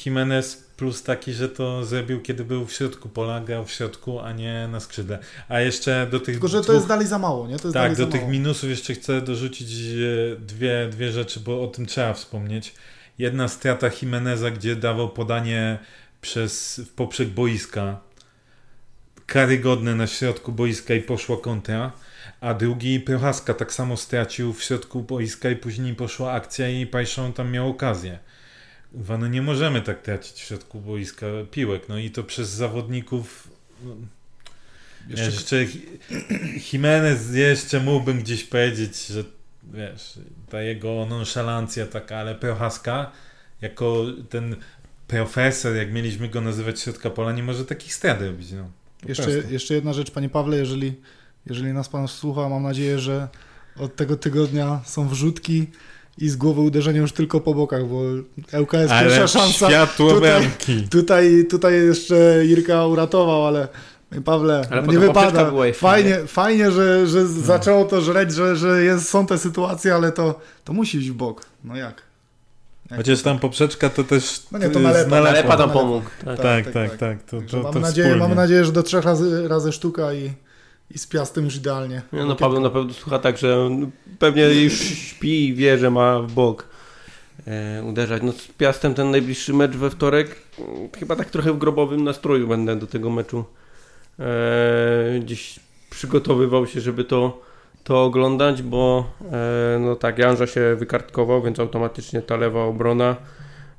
[0.05, 4.31] Jimenez plus taki, że to zrobił, kiedy był w środku pola, grał w środku, a
[4.31, 5.19] nie na skrzydle.
[5.49, 7.59] A jeszcze do tych Tylko, że to dwóch jest dalej za mało, nie?
[7.59, 8.31] To tak, do tych mało.
[8.31, 12.73] minusów jeszcze chcę dorzucić e, dwie, dwie rzeczy, bo o tym trzeba wspomnieć.
[13.17, 15.79] Jedna strata Jimeneza, gdzie dawał podanie
[16.21, 17.99] przez, w poprzek boiska,
[19.25, 21.91] karygodne na środku boiska i poszła kontra,
[22.41, 27.33] a drugi Prochaska tak samo stracił w środku boiska i później poszła akcja i Pajszon
[27.33, 28.19] tam miał okazję.
[28.93, 33.47] Kurwa, No nie możemy tak tracić w środku boiska piłek, no i to przez zawodników
[33.83, 33.95] no,
[35.09, 35.65] Jeszcze, jeszcze,
[36.71, 39.23] Jimenez jeszcze mógłbym gdzieś powiedzieć, że
[39.73, 40.19] wiesz,
[40.49, 43.11] ta jego nonszalancja taka, ale Prochaska
[43.61, 44.55] jako ten
[45.07, 48.51] profesor, jak mieliśmy go nazywać środka pola, nie może takich strat robić.
[48.51, 48.69] No.
[49.07, 49.53] Jeszcze, prostu.
[49.53, 50.93] jeszcze jedna rzecz, panie Pawle, jeżeli,
[51.45, 53.27] jeżeli nas pan słucha, mam nadzieję, że
[53.75, 55.67] od tego tygodnia są wrzutki
[56.17, 58.01] i z głowy uderzenia już tylko po bokach, bo
[58.59, 59.67] ŁKS pierwsza szansa.
[59.67, 60.87] światło Tutaj- bramki.
[60.89, 63.67] Tutaj, tutaj jeszcze Irka uratował, ale
[64.25, 65.51] Pawle, Ale no nie wypada.
[65.73, 70.39] Fajnie, fajnie że, że zaczęło to żreć, że, że jest, są te sytuacje, ale to,
[70.63, 71.45] to musi iść w bok.
[71.63, 72.01] No jak?
[72.89, 72.97] jak?
[72.97, 75.15] Chociaż tam poprzeczka to też No nie, to nalepa, nalepą.
[75.15, 75.57] Ale Nalepa.
[75.57, 76.05] tam pomógł.
[76.25, 76.39] Tak.
[76.39, 77.23] Tak, tak, tak.
[77.23, 78.23] To, Także to, mamy, to nadzieję, wspólnie.
[78.23, 80.33] mamy nadzieję, że do trzech razy, razy sztuka i,
[80.91, 82.01] i z piastem już idealnie.
[82.13, 85.91] Nie, no Paweł na pewno słucha tak, że on pewnie już śpi i wie, że
[85.91, 86.67] ma w bok
[87.47, 88.23] e, uderzać.
[88.23, 92.47] No z Piastem ten najbliższy mecz we wtorek, mm, chyba tak trochę w grobowym nastroju
[92.47, 93.45] będę do tego meczu
[94.19, 95.59] e, gdzieś
[95.89, 97.41] przygotowywał się, żeby to,
[97.83, 103.15] to oglądać, bo e, no tak, Janża się wykartkował, więc automatycznie ta lewa obrona.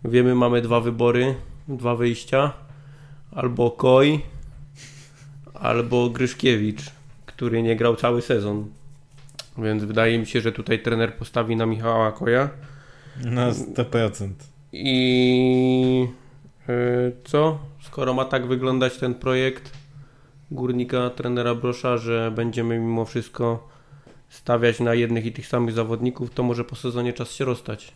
[0.05, 1.35] Wiemy, mamy dwa wybory,
[1.69, 2.53] dwa wyjścia.
[3.33, 4.21] Albo Koi,
[5.55, 6.83] albo Gryszkiewicz,
[7.27, 8.67] który nie grał cały sezon.
[9.59, 12.51] Więc wydaje mi się, że tutaj trener postawi na Michała Koja.
[13.25, 14.29] Na 100%.
[14.73, 16.07] I
[16.69, 17.59] y, co?
[17.83, 19.73] Skoro ma tak wyglądać ten projekt
[20.51, 23.69] górnika trenera Brosza, że będziemy mimo wszystko
[24.29, 27.93] stawiać na jednych i tych samych zawodników, to może po sezonie czas się rozstać.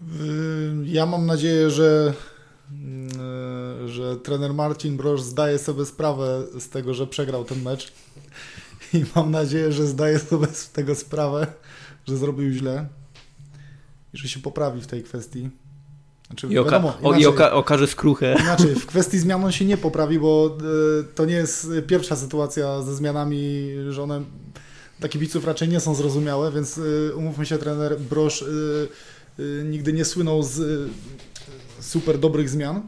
[0.00, 2.12] Yy, Ja mam nadzieję, że,
[3.86, 7.92] że trener Marcin Broż zdaje sobie sprawę z tego, że przegrał ten mecz.
[8.94, 11.46] I mam nadzieję, że zdaje sobie z tego sprawę,
[12.08, 12.86] że zrobił źle
[14.14, 15.50] i że się poprawi w tej kwestii.
[16.26, 18.36] Znaczy, I, oka wiadomo, o, i oka okaże skruchę.
[18.40, 20.58] Inaczej, w kwestii zmian on się nie poprawi, bo
[21.00, 24.22] y, to nie jest pierwsza sytuacja ze zmianami, że one
[25.00, 28.88] dla kibiców raczej nie są zrozumiałe, więc y, umówmy się, trener Brosz y,
[29.64, 30.88] nigdy nie słynął z
[31.80, 32.82] super dobrych zmian.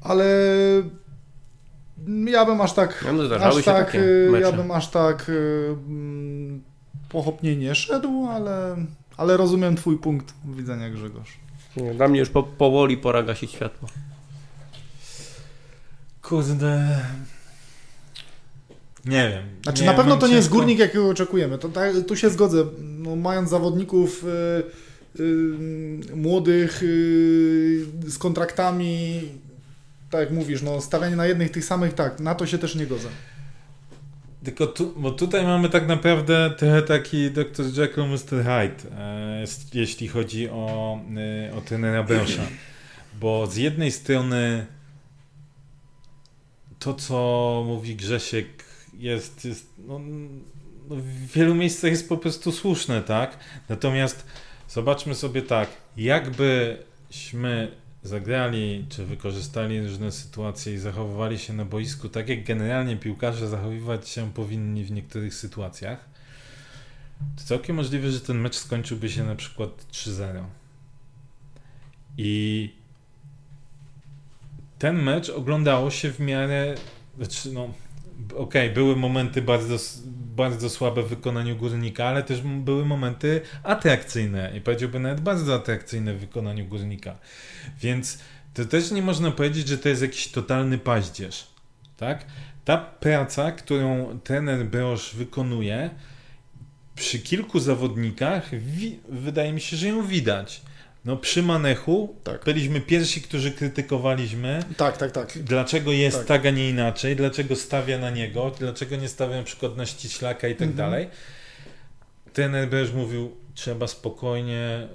[0.00, 0.26] Ale
[2.26, 3.04] ja bym aż tak.
[3.06, 3.96] Ja, no, aż tak
[4.40, 5.30] ja bym aż tak
[5.86, 6.62] mm,
[7.08, 8.76] pochopnie nie szedł, ale,
[9.16, 11.38] ale rozumiem Twój punkt widzenia, Grzegorz.
[11.94, 13.88] Dla mnie już po, powoli pora gasić światło.
[16.22, 16.98] Kurde.
[19.04, 19.44] Nie wiem.
[19.62, 21.58] Znaczy nie na pewno to nie jest górnik, jakiego oczekujemy.
[21.58, 22.64] To, tak, tu się zgodzę.
[22.78, 24.64] No, mając zawodników y, y,
[26.14, 29.20] młodych y, z kontraktami,
[30.10, 32.86] tak jak mówisz, no, stawianie na jednych tych samych, tak, na to się też nie
[32.86, 33.08] godzę.
[34.44, 37.66] Tylko tu, bo tutaj mamy tak naprawdę trochę taki Dr.
[37.76, 38.44] Jekyll, Mr.
[38.44, 39.44] Hyde, e,
[39.74, 40.98] jeśli chodzi o,
[41.48, 42.42] e, o trenera Brosza.
[43.20, 44.66] Bo z jednej strony
[46.78, 48.64] to, co mówi Grzesiek,
[48.98, 50.00] jest, jest no,
[50.88, 53.38] no w wielu miejscach jest po prostu słuszne, tak?
[53.68, 54.26] Natomiast
[54.72, 62.28] zobaczmy sobie tak, jakbyśmy zagrali, czy wykorzystali różne sytuacje i zachowywali się na boisku tak,
[62.28, 66.04] jak generalnie piłkarze zachowywać się powinni w niektórych sytuacjach,
[67.36, 70.44] to całkiem możliwe, że ten mecz skończyłby się na przykład 3-0.
[72.18, 72.70] I
[74.78, 76.74] ten mecz oglądało się w miarę,
[77.16, 77.64] znaczy no,
[78.30, 79.76] okej, okay, były momenty bardzo,
[80.36, 86.14] bardzo słabe w wykonaniu górnika, ale też były momenty atrakcyjne i powiedziałbym nawet bardzo atrakcyjne
[86.14, 87.18] w wykonaniu górnika.
[87.80, 88.18] Więc
[88.54, 91.46] to też nie można powiedzieć, że to jest jakiś totalny paździerz.
[91.96, 92.26] Tak?
[92.64, 95.90] Ta praca, którą trener Brosz wykonuje,
[96.94, 98.50] przy kilku zawodnikach,
[99.08, 100.62] wydaje mi się, że ją widać.
[101.04, 102.44] No przy Manechu tak.
[102.44, 104.64] byliśmy pierwsi, którzy krytykowaliśmy.
[104.76, 105.38] Tak, tak, tak.
[105.38, 106.26] Dlaczego jest tak.
[106.26, 110.48] tak, a nie inaczej, dlaczego stawia na niego, dlaczego nie stawia na przykład na ściślaka
[110.48, 110.76] i tak mhm.
[110.76, 111.08] dalej.
[112.32, 114.88] Ten Brosz mówił, trzeba spokojnie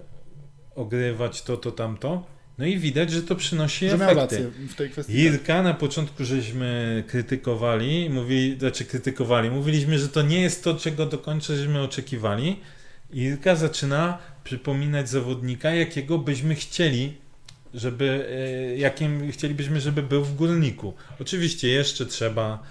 [0.76, 2.24] ogrywać to, to, tamto.
[2.58, 4.52] No i widać, że to przynosi że efekty.
[4.70, 5.14] W tej kwestii.
[5.14, 5.64] Jirka tak.
[5.64, 11.18] na początku żeśmy krytykowali, mówi, znaczy krytykowali, mówiliśmy, że to nie jest to, czego do
[11.18, 12.60] końca żeśmy oczekiwali.
[13.14, 14.18] Irka zaczyna
[14.48, 17.14] przypominać zawodnika, jakiego byśmy chcieli,
[17.74, 20.94] żeby, e, jakim chcielibyśmy, żeby był w górniku.
[21.20, 22.64] Oczywiście jeszcze trzeba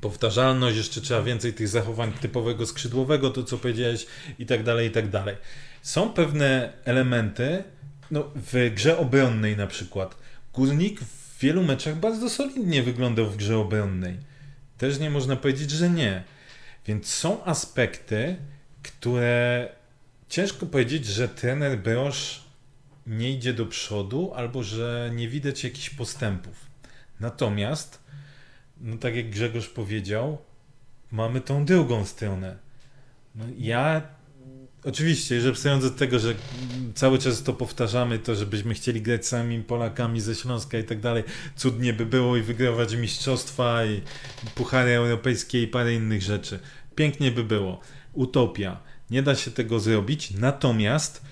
[0.00, 4.06] powtarzalność, jeszcze trzeba więcej tych zachowań typowego skrzydłowego, to co powiedziałeś
[4.38, 5.36] i tak dalej, i tak dalej.
[5.82, 7.64] Są pewne elementy,
[8.10, 10.16] no, w grze obronnej na przykład.
[10.54, 14.16] Górnik w wielu meczach bardzo solidnie wyglądał w grze obronnej.
[14.78, 16.24] Też nie można powiedzieć, że nie.
[16.86, 18.36] Więc są aspekty,
[18.82, 19.68] które
[20.28, 22.44] ciężko powiedzieć, że trener Brosz
[23.06, 26.66] nie idzie do przodu albo że nie widać jakichś postępów.
[27.20, 27.98] Natomiast,
[28.80, 30.38] no tak jak Grzegorz powiedział,
[31.10, 32.58] mamy tą drugą stronę.
[33.34, 34.02] No ja
[34.84, 36.34] Oczywiście, że abstrahując od tego, że
[36.94, 41.24] cały czas to powtarzamy, to żebyśmy chcieli grać samymi Polakami ze Śląska i tak dalej,
[41.56, 44.00] cudnie by było i wygrywać mistrzostwa i
[44.54, 46.58] puchary europejskie i parę innych rzeczy.
[46.94, 47.80] Pięknie by było.
[48.12, 48.80] Utopia.
[49.10, 51.22] Nie da się tego zrobić, natomiast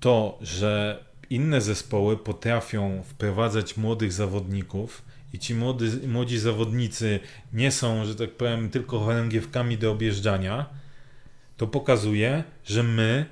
[0.00, 7.20] to, że inne zespoły potrafią wprowadzać młodych zawodników i ci młody, młodzi zawodnicy
[7.52, 10.66] nie są, że tak powiem, tylko chorągiewkami do objeżdżania,
[11.56, 13.26] to pokazuje, że my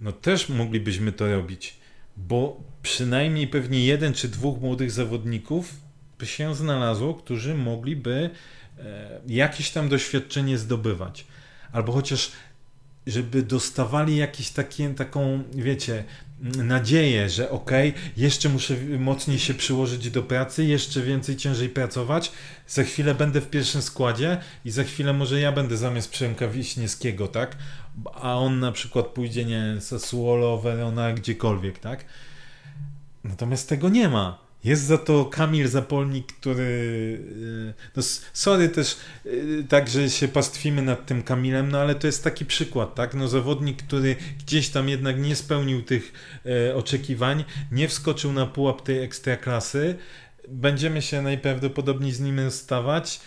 [0.00, 1.76] no też moglibyśmy to robić,
[2.16, 5.74] bo przynajmniej pewnie jeden czy dwóch młodych zawodników
[6.18, 8.30] by się znalazło, którzy mogliby
[8.78, 11.26] e, jakieś tam doświadczenie zdobywać.
[11.72, 12.32] Albo chociaż
[13.06, 16.04] żeby dostawali jakieś takie, taką, wiecie,
[16.56, 22.32] nadzieję, że okej, okay, jeszcze muszę mocniej się przyłożyć do pracy, jeszcze więcej ciężej pracować,
[22.68, 27.28] za chwilę będę w pierwszym składzie i za chwilę może ja będę zamiast Przemka Wiśniewskiego,
[27.28, 27.56] tak?
[28.14, 32.04] A on na przykład pójdzie, nie Sassuolo, Verona, gdziekolwiek, tak?
[33.24, 34.49] Natomiast tego nie ma.
[34.64, 36.62] Jest za to Kamil Zapolnik, który.
[36.62, 38.02] Y, no,
[38.32, 38.96] sorry też,
[39.26, 43.14] y, tak, że się pastwimy nad tym Kamilem, no ale to jest taki przykład, tak?
[43.14, 46.12] No, zawodnik, który gdzieś tam jednak nie spełnił tych
[46.46, 49.96] e, oczekiwań, nie wskoczył na pułap tej ekstraklasy.
[50.48, 53.20] Będziemy się najprawdopodobniej z nim rozstawać.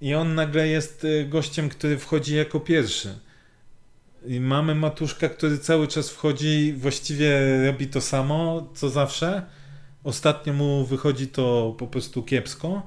[0.00, 3.18] I on nagle jest e, gościem, który wchodzi jako pierwszy.
[4.26, 9.42] I mamy Matuszka, który cały czas wchodzi, właściwie robi to samo, co zawsze
[10.04, 12.82] Ostatnio mu wychodzi to po prostu kiepsko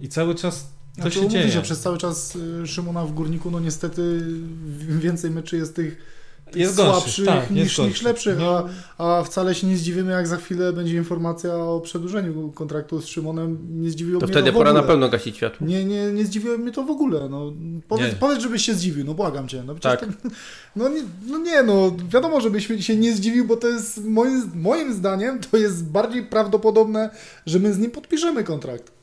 [0.00, 1.50] i cały czas to znaczy, się dzieje.
[1.50, 4.22] że przez cały czas y, Szymona w Górniku, no niestety
[4.78, 5.98] więcej meczy jest tych
[6.54, 8.64] jest słabszych tak, niż, niż lepszych, a,
[8.98, 13.58] a wcale się nie zdziwimy, jak za chwilę będzie informacja o przedłużeniu kontraktu z Szymonem.
[13.70, 15.66] Nie zdziwiło to mnie wtedy to pora na pewno gasić światło.
[15.66, 17.28] Nie, nie, nie zdziwiło mnie to w ogóle.
[17.28, 17.52] No,
[17.88, 19.62] powiedz, powiedz, żebyś się zdziwił, no błagam cię.
[19.66, 20.00] No, tak.
[20.00, 20.12] Ten,
[20.76, 24.94] no, nie, no nie, no wiadomo, żebyś się nie zdziwił, bo to jest moim, moim
[24.94, 27.10] zdaniem to jest bardziej prawdopodobne,
[27.46, 28.95] że my z nim podpiszemy kontrakt.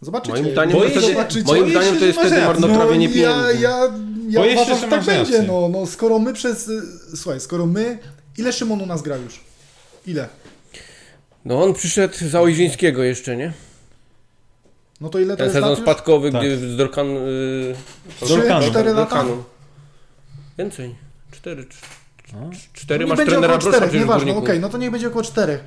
[0.00, 0.42] Zobaczycie.
[0.42, 1.46] Moim zdaniem, to, zobaczycie.
[1.46, 3.62] Moim zdaniem to jest wtedy marnotrawienie no, pieniędzy.
[3.62, 3.92] Ja, ja,
[4.28, 5.42] ja Boję uważam, się, że tak będzie.
[5.42, 6.68] No, no, skoro my przez...
[6.68, 7.98] Y, słuchaj, skoro my...
[8.38, 9.40] Ile Szymon u nas gra już?
[10.06, 10.28] Ile?
[11.44, 13.52] No on przyszedł za Ojrzyńskiego jeszcze, nie?
[15.00, 16.40] No to ile to Ten jest sezon spadkowy, tak.
[16.40, 17.06] gdy z Dorkan...
[17.06, 17.74] Yy,
[18.22, 18.66] z Dorkanu.
[18.66, 19.24] 4 lata?
[20.58, 20.94] Więcej.
[21.30, 21.66] 4.
[22.72, 25.58] 4 no, masz trenera około 4, nieważne, okej, okay, no to niech będzie około 4.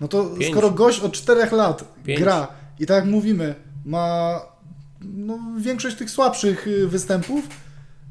[0.00, 0.52] No to Pięć.
[0.52, 2.20] skoro gość od 4 lat Pięć.
[2.20, 2.48] gra
[2.78, 3.54] i tak jak mówimy,
[3.86, 4.40] ma
[5.00, 7.44] no, większość tych słabszych y, występów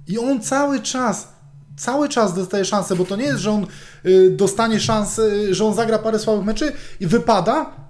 [0.07, 1.35] i on cały czas
[1.77, 3.67] cały czas dostaje szansę, bo to nie jest, że on
[4.05, 7.84] y, dostanie szansę, że on zagra parę słabych meczy i wypada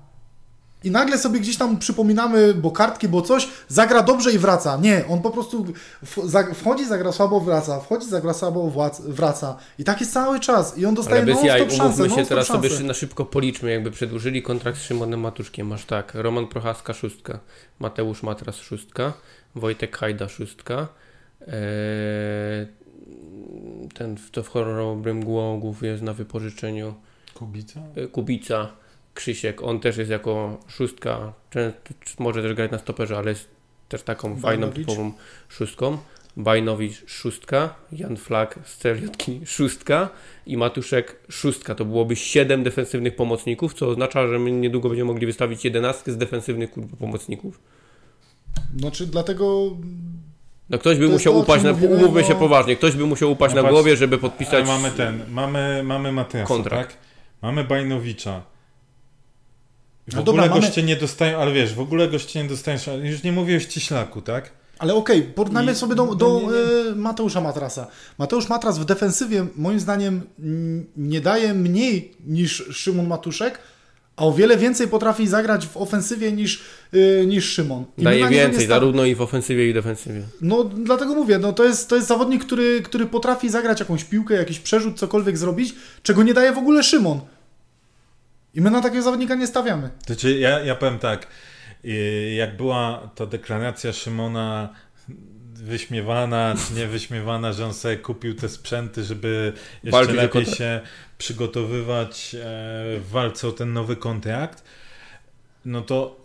[0.86, 4.78] i nagle sobie gdzieś tam przypominamy, bo kartki, bo coś, zagra dobrze i wraca.
[4.78, 5.66] Nie, on po prostu
[6.54, 9.58] wchodzi, zagra słabo, wraca, wchodzi, zagra słabo, wraca.
[9.80, 10.78] I tak jest cały czas.
[10.78, 14.42] I on dostaje Ale bez jaj, umówmy się, teraz sobie na szybko policzmy, jakby przedłużyli
[14.42, 15.68] kontrakt z Szymonem Matuszkiem.
[15.68, 17.40] Masz tak, Roman Prochaska szóstka,
[17.80, 19.14] Mateusz Matras szóstka,
[19.56, 20.88] Wojtek Hajda szóstka,
[21.42, 21.48] eee,
[23.94, 26.94] ten to w chorobnym głogów jest na wypożyczeniu.
[27.34, 27.80] Kubica?
[27.96, 28.85] E, Kubica
[29.16, 31.34] Krzysiek, on też jest jako szóstka,
[32.20, 33.48] może też grać na stoperze, ale jest
[33.90, 34.42] też taką Bajnowicz.
[34.42, 35.12] fajną, typową
[35.50, 35.98] szóstką.
[36.38, 40.10] Bajnowicz szóstka, Jan Flak z Celiotki szóstka
[40.46, 41.76] i Matuszek szóstka.
[41.76, 46.18] To byłoby siedem defensywnych pomocników, co oznacza, że my niedługo będziemy mogli wystawić jedenastkę z
[46.18, 47.60] defensywnych pomocników.
[48.78, 49.72] Znaczy dlatego...
[50.70, 52.28] No ktoś by musiał to, upaść, na, mówimy, umówmy no...
[52.28, 54.68] się poważnie, ktoś by musiał upaść no na głowie, żeby podpisać...
[54.68, 56.92] mamy ten, mamy, mamy Mateasa, kontrakt.
[56.92, 57.02] tak?
[57.42, 58.42] Mamy Bajnowicza,
[60.08, 60.94] w no ogóle dobra, goście mamy...
[60.94, 64.52] nie dostają, ale wiesz, w ogóle goście nie dostają, już nie mówię o ściślaku, tak?
[64.80, 65.76] Ale okej, okay, porównajmy I...
[65.76, 66.92] sobie do, do nie, nie.
[66.92, 67.88] E, Mateusza Matrasa.
[68.18, 70.22] Mateusz Matras w defensywie moim zdaniem
[70.98, 73.60] nie daje mniej niż Szymon Matuszek,
[74.16, 77.86] a o wiele więcej potrafi zagrać w ofensywie niż, yy, niż Szymon.
[77.98, 80.22] I daje więcej, zarówno i w ofensywie i w defensywie.
[80.42, 84.34] No dlatego mówię, no to jest, to jest zawodnik, który, który potrafi zagrać jakąś piłkę,
[84.34, 87.20] jakiś przerzut, cokolwiek zrobić, czego nie daje w ogóle Szymon.
[88.56, 89.90] I my na takiego zawodnika nie stawiamy.
[90.06, 91.28] Znaczy, ja, ja powiem tak.
[92.36, 94.70] Jak była ta deklaracja Szymona
[95.54, 99.54] wyśmiewana, czy nie wyśmiewana, że on sobie kupił te sprzęty, żeby
[99.84, 100.82] jeszcze Walki lepiej się
[101.18, 102.40] przygotowywać e,
[103.00, 104.64] w walce o ten nowy kontrakt,
[105.66, 106.22] no to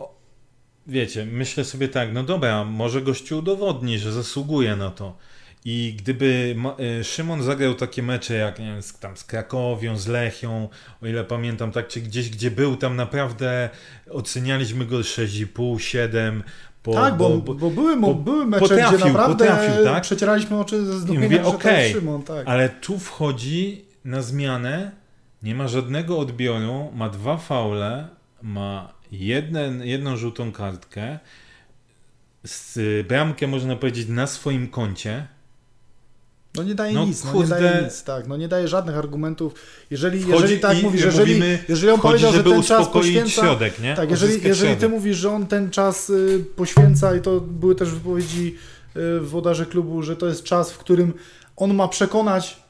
[0.86, 5.16] wiecie, myślę sobie tak, no dobra, może gościu udowodni, że zasługuje na to.
[5.64, 6.56] I gdyby
[7.00, 10.68] e, Szymon zagrał takie mecze jak nie wiem, z, tam z Krakowią, z Lechią,
[11.02, 13.70] o ile pamiętam, tak, czy gdzieś, gdzie był, tam naprawdę
[14.11, 16.42] ocenialiśmy go 6,5, 7.
[16.82, 20.02] Po, tak, bo, bo, bo były, bo, były mecze, potrafił, gdzie naprawdę potrafił, tak?
[20.02, 22.22] przecieraliśmy oczy ze zdumienia, mówię, okay, Szymon.
[22.22, 22.48] Tak.
[22.48, 24.90] Ale tu wchodzi na zmianę,
[25.42, 28.08] nie ma żadnego odbioru, ma dwa faule,
[28.42, 31.18] ma jeden, jedną żółtą kartkę,
[32.44, 35.26] z bramkę można powiedzieć na swoim koncie,
[36.55, 39.55] no nie daje no, nic, no nie daje nic, tak, no nie daje żadnych argumentów.
[39.90, 43.42] Jeżeli, jeżeli tak mówisz, jeżeli, mówimy, jeżeli on powiedział, że ten czas poświęca...
[43.42, 43.94] środek, nie?
[43.94, 47.90] Tak, jeżeli, jeżeli ty mówisz, że on ten czas y, poświęca i to były też
[47.90, 48.57] wypowiedzi
[48.96, 51.14] y, wodarze klubu, że to jest czas, w którym
[51.57, 52.62] on ma przekonać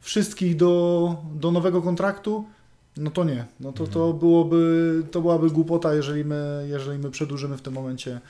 [0.00, 2.44] wszystkich do, do nowego kontraktu,
[2.96, 3.44] no to nie.
[3.60, 4.18] No to, to, mhm.
[4.18, 8.20] byłoby, to byłaby głupota, jeżeli my, jeżeli my przedłużymy w tym momencie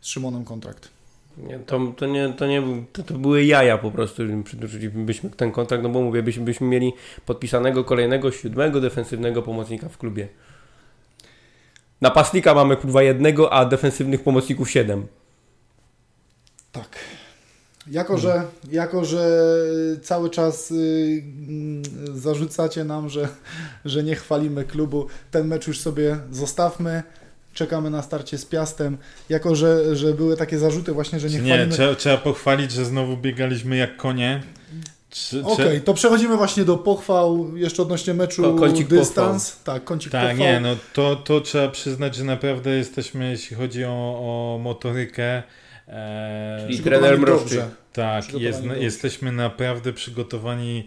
[0.00, 0.97] z Szymonem kontrakt.
[1.46, 2.62] Nie, to, to, nie, to, nie,
[2.92, 6.92] to, to były jaja po prostu, przedłużylibyśmy ten kontrakt, no bo mówię, byśmy, byśmy mieli
[7.26, 10.28] podpisanego kolejnego siódmego defensywnego pomocnika w klubie.
[12.00, 15.06] Napastnika mamy kurwa jednego, a defensywnych pomocników siedem.
[16.72, 16.98] Tak.
[17.90, 19.48] Jako, że, jako, że
[20.02, 21.22] cały czas y,
[22.14, 23.28] zarzucacie nam, że,
[23.84, 27.02] że nie chwalimy klubu, ten mecz już sobie zostawmy
[27.58, 28.98] czekamy na starcie z Piastem,
[29.28, 31.72] jako że, że były takie zarzuty właśnie, że nie, nie chwalimy...
[31.72, 34.42] Trzeba, trzeba pochwalić, że znowu biegaliśmy jak konie.
[35.42, 39.50] Okej, okay, to przechodzimy właśnie do pochwał jeszcze odnośnie meczu Ko kącik dystans.
[39.50, 39.74] Pochwał.
[39.74, 40.46] Tak, kącik tak, pochwał.
[40.46, 45.42] nie, no to, to trzeba przyznać, że naprawdę jesteśmy, jeśli chodzi o, o motorykę,
[45.88, 47.62] e, Czyli trener Mrożczy.
[47.92, 50.84] Tak, jest, jesteśmy naprawdę przygotowani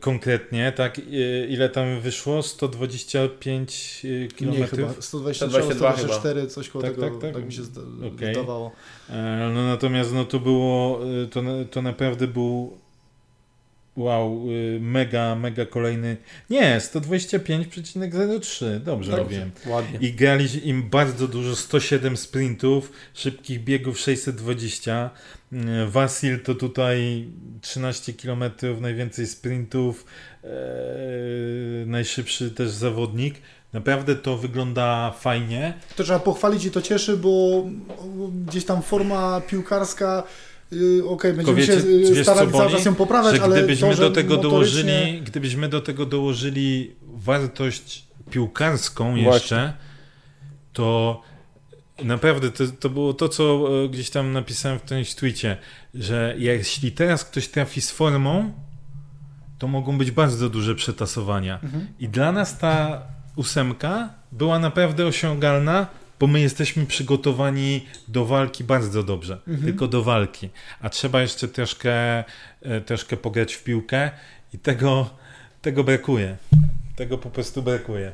[0.00, 1.00] Konkretnie, tak?
[1.48, 2.42] Ile tam wyszło?
[2.42, 4.02] 125
[4.38, 4.50] km?
[4.50, 4.94] Nie, chyba.
[5.00, 7.34] 123, 124, coś koło tak, tego, tak, tak.
[7.34, 7.62] tak mi się
[8.14, 8.34] okay.
[8.34, 8.72] zdawało.
[9.10, 12.83] E, no natomiast no to było, to, to naprawdę był
[13.96, 16.16] wow, y, mega, mega kolejny.
[16.50, 18.80] Nie, 125,03.
[18.80, 19.20] Dobrze Tak.
[19.20, 19.50] robię.
[19.66, 19.98] Ładnie.
[20.08, 25.10] I grali im bardzo dużo, 107 sprintów, szybkich biegów 620.
[25.52, 27.28] Mm, Wasil to tutaj
[27.60, 28.44] 13 km,
[28.80, 30.04] najwięcej sprintów,
[30.44, 30.48] e,
[31.86, 33.34] najszybszy też zawodnik.
[33.72, 35.74] Naprawdę to wygląda fajnie.
[35.96, 37.64] To trzeba pochwalić i to cieszy, bo
[38.46, 40.22] gdzieś tam forma piłkarska,
[40.74, 43.88] yy, okej, będziemy wiecie- się yy, wiesz, starali cały czas ją poprawiać, że ale gdybyśmy
[43.88, 49.32] to, że do tego motorycznie- dołożyli, gdybyśmy do tego dołożyli wartość piłkarską Właśnie.
[49.32, 49.72] jeszcze,
[50.72, 51.20] to
[52.04, 55.56] naprawdę to, to było to, co e, gdzieś tam napisałem w którymś tweetie,
[55.94, 58.52] że jeśli teraz ktoś trafi z formą,
[59.58, 61.60] to mogą być bardzo duże przetasowania.
[61.62, 61.86] Mhm.
[62.00, 63.02] I dla nas ta
[63.36, 65.86] ósemka była naprawdę osiągalna,
[66.20, 69.38] bo my jesteśmy przygotowani do walki bardzo dobrze.
[69.48, 69.64] Mhm.
[69.64, 70.48] Tylko do walki.
[70.80, 72.24] A trzeba jeszcze troszkę,
[72.62, 74.10] e, troszkę pograć w piłkę
[74.54, 75.10] i tego,
[75.62, 76.36] tego brakuje.
[76.96, 78.12] Tego po prostu brakuje.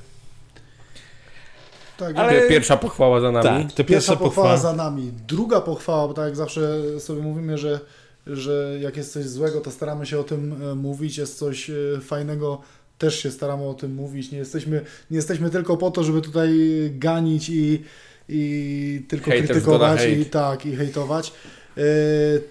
[1.96, 3.64] Tak, Ale- Pierwsza pochwała za nami.
[3.64, 5.12] Tak, to Pierwsza pochwała za nami.
[5.28, 6.60] Druga pochwała, bo tak jak zawsze
[7.00, 7.80] sobie mówimy, że,
[8.26, 11.74] że jak jest coś złego, to staramy się o tym e, mówić, jest coś e,
[12.00, 12.60] fajnego,
[13.00, 14.32] też się staramy o tym mówić.
[14.32, 14.80] Nie jesteśmy,
[15.10, 16.50] nie jesteśmy tylko po to, żeby tutaj
[16.94, 17.82] ganić i,
[18.28, 21.32] i tylko Haters krytykować i tak, i hejtować.
[21.76, 21.82] E,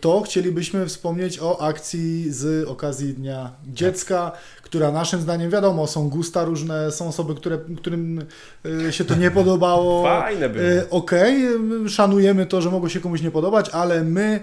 [0.02, 4.32] To chcielibyśmy wspomnieć o akcji z okazji Dnia Dziecka,
[4.62, 8.26] która naszym zdaniem, wiadomo, są gusta różne, są osoby, które, którym
[8.88, 10.04] e, się to nie podobało.
[10.22, 10.66] Fajne było.
[10.66, 11.46] E, Okej,
[11.86, 14.40] y, szanujemy to, że mogło się komuś nie podobać, ale my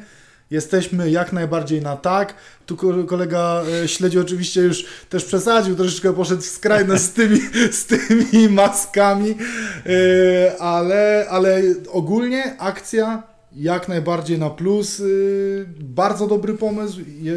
[0.50, 2.34] jesteśmy jak najbardziej na tak.
[2.66, 7.40] Tu ko- kolega e, śledzi oczywiście już też przesadził, troszeczkę poszedł w skrajność z tymi,
[7.70, 9.34] z tymi maskami,
[9.86, 13.22] e, ale, ale ogólnie akcja
[13.56, 15.00] jak najbardziej na plus.
[15.00, 17.00] y, Bardzo dobry pomysł.
[17.20, 17.34] je-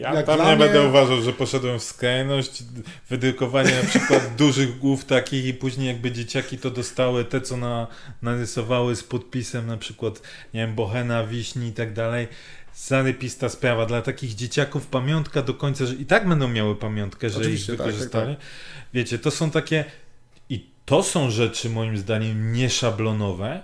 [0.00, 2.62] Ja jak tam nie mnie- będę uważał, że poszedłem w skrajność.
[3.10, 7.86] Wydrukowanie na przykład dużych głów takich i później jakby dzieciaki to dostały te, co na,
[8.22, 10.22] narysowały z podpisem na przykład,
[10.54, 12.28] nie wiem, Bohena, Wiśni i tak dalej.
[12.76, 13.86] Zarypista sprawa.
[13.86, 17.78] Dla takich dzieciaków pamiątka do końca, że i tak będą miały pamiątkę, że Oczywiście, ich
[17.78, 18.36] tak, tak, wykorzystali.
[18.94, 19.84] Wiecie, to są takie
[20.50, 23.60] i to są rzeczy moim zdaniem nieszablonowe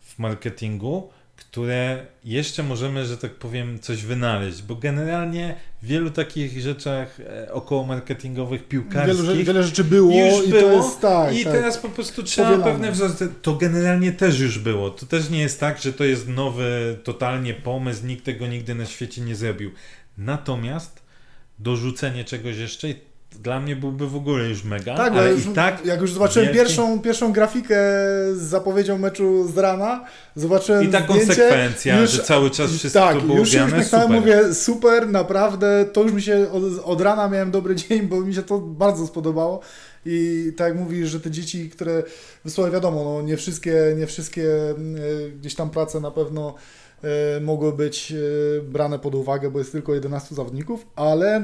[0.00, 1.10] w marketingu,
[1.52, 7.52] które jeszcze możemy, że tak powiem, coś wynaleźć, bo generalnie w wielu takich rzeczach e,
[7.52, 11.36] około marketingowych, piłkarskich Wiele, rzeczy- wiele rzeczy było i było to jest tak.
[11.36, 11.52] i tak.
[11.52, 12.72] teraz po prostu trzeba Powielane.
[12.72, 13.28] pewne wzorce.
[13.42, 14.90] To generalnie też już było.
[14.90, 18.86] To też nie jest tak, że to jest nowy totalnie pomysł, nikt tego nigdy na
[18.86, 19.70] świecie nie zrobił.
[20.18, 21.02] Natomiast
[21.58, 22.88] dorzucenie czegoś jeszcze
[23.38, 26.48] dla mnie byłby w ogóle już mega, Tak, ale już, i tak jak już zobaczyłem
[26.48, 27.76] wielki- pierwszą, pierwszą grafikę
[28.34, 30.04] z zapowiedzią meczu z rana,
[30.36, 34.06] zobaczyłem i ta zdjęcie, konsekwencja, już- że cały czas wszystko tak, było już ubrane, uśmiechnąłem,
[34.08, 34.20] super.
[34.20, 38.34] mówię super, naprawdę, to już mi się od, od rana miałem dobry dzień, bo mi
[38.34, 39.60] się to bardzo spodobało
[40.06, 42.02] i tak jak mówisz, że te dzieci, które
[42.44, 44.74] wysłały, wiadomo, no, nie wszystkie, nie wszystkie e,
[45.40, 46.54] gdzieś tam prace na pewno
[47.40, 51.42] mogły być e, brane pod uwagę, bo jest tylko 11 zawodników, ale e,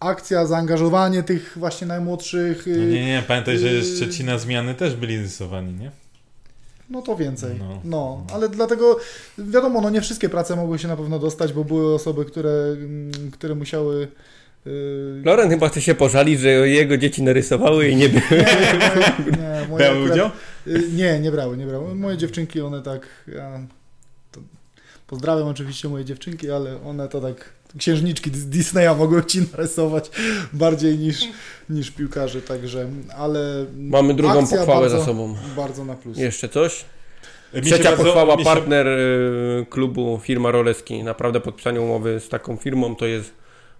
[0.00, 4.96] akcja, zaangażowanie tych właśnie najmłodszych e, No nie, nie, pamiętaj, że z Szczecina zmiany też
[4.96, 5.90] byli rysowani, nie?
[6.90, 7.56] No to więcej.
[7.58, 7.80] No.
[7.84, 8.24] No.
[8.34, 8.98] ale dlatego
[9.38, 13.30] wiadomo, no nie wszystkie prace mogły się na pewno dostać, bo były osoby, które, mm,
[13.30, 14.08] które musiały.
[14.66, 15.22] Yy...
[15.24, 18.22] Loren chyba chce się pożalić, że jego dzieci narysowały i nie były.
[18.30, 20.30] Nie, nie, moje Brały akurat- udział?
[20.92, 21.94] Nie, nie brały, nie brały.
[21.94, 23.06] Moje dziewczynki, one tak.
[23.34, 23.60] Ja,
[25.08, 27.50] pozdrawiam oczywiście moje dziewczynki, ale one to tak.
[27.78, 30.10] Księżniczki z Disneya mogły ci narysować
[30.52, 31.24] bardziej niż,
[31.70, 32.88] niż piłkarze, także.
[33.16, 33.66] Ale.
[33.76, 35.36] Mamy drugą pochwałę bardzo, za sobą.
[35.56, 36.18] Bardzo na plus.
[36.18, 36.84] Jeszcze coś?
[37.64, 41.02] Trzecia bardzo- pochwała, się- partner y, klubu, firma Roleski.
[41.04, 43.32] Naprawdę podpisanie umowy z taką firmą to jest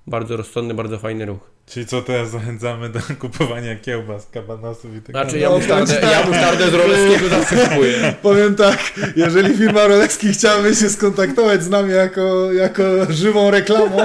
[0.08, 1.38] bardzo rozsądny, bardzo fajny ruch.
[1.66, 5.42] Czyli co teraz zachęcamy do kupowania kiełbas, kabanosów i tak Znaczy dalej.
[5.42, 6.28] ja No, musztardę, powiem ci ja tak.
[6.28, 8.14] musztardę z Roleskiego zawsze kupuję.
[8.22, 8.78] Powiem tak,
[9.16, 13.96] jeżeli firma Roleski chciałaby się skontaktować z nami jako, jako żywą reklamą,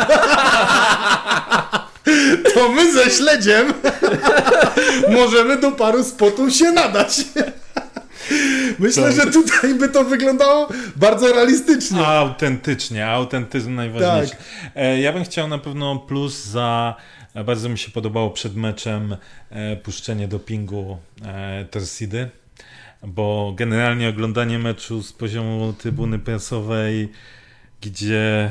[2.54, 3.74] to my ze śledziem
[5.10, 7.22] możemy do paru spotów się nadać.
[8.80, 12.08] Myślę, że tutaj by to wyglądało bardzo realistycznie.
[12.08, 14.30] Autentycznie, autentyzm najważniejszy.
[14.36, 14.40] Tak.
[14.76, 16.96] E, Ja bym chciał na pewno plus za.
[17.34, 19.18] e, Bardzo mi się podobało przed meczem
[19.50, 22.30] e, puszczenie dopingu e, Tersidy,
[23.04, 27.12] bo generalnie oglądanie meczu z poziomu trybuny prasowej,
[27.82, 28.50] gdzie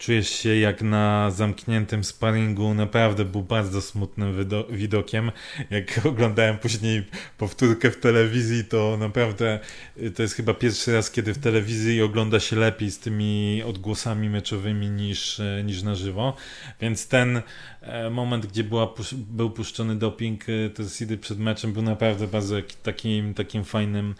[0.00, 5.32] czujesz się jak na zamkniętym sparingu, naprawdę był bardzo smutnym widokiem.
[5.70, 7.06] Jak oglądałem później
[7.38, 9.60] powtórkę w telewizji, to naprawdę
[10.02, 14.30] y, to jest chyba pierwszy raz, kiedy w telewizji ogląda się lepiej z tymi odgłosami
[14.30, 16.36] meczowymi niż, y, niż na żywo.
[16.80, 17.42] Więc ten
[17.82, 23.34] e, moment, gdzie była, był puszczony doping y, Tersidy przed meczem był naprawdę bardzo takim,
[23.34, 24.14] takim fajnym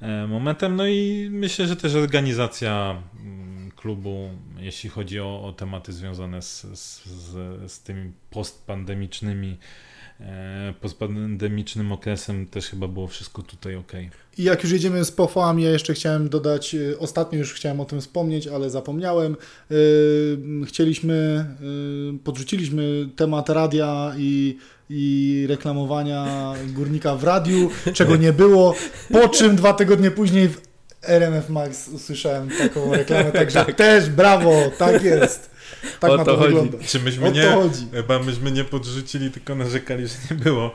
[0.00, 0.76] e, momentem.
[0.76, 6.62] No i myślę, że też organizacja mm, klubu, jeśli chodzi o, o tematy związane z,
[6.74, 9.56] z, z, z tymi postpandemicznymi
[10.20, 13.92] e, postpandemicznym okresem też chyba było wszystko tutaj ok.
[14.38, 17.84] I jak już jedziemy z pochwałami, ja jeszcze chciałem dodać, e, ostatnio już chciałem o
[17.84, 19.36] tym wspomnieć, ale zapomniałem.
[19.70, 19.74] E,
[20.66, 21.46] chcieliśmy,
[22.24, 24.56] podrzuciliśmy temat radia i
[24.90, 28.74] i reklamowania górnika w radiu, czego nie było.
[29.12, 30.60] Po czym dwa tygodnie później w
[31.02, 33.74] RMF Max usłyszałem taką reklamę, także tak.
[33.74, 35.50] też brawo, tak jest.
[36.00, 36.78] Tak o na to, to wygląda.
[36.86, 37.86] Czy myśmy o nie, chodzi.
[37.92, 40.74] Chyba myśmy nie podrzucili, tylko narzekali, że nie było.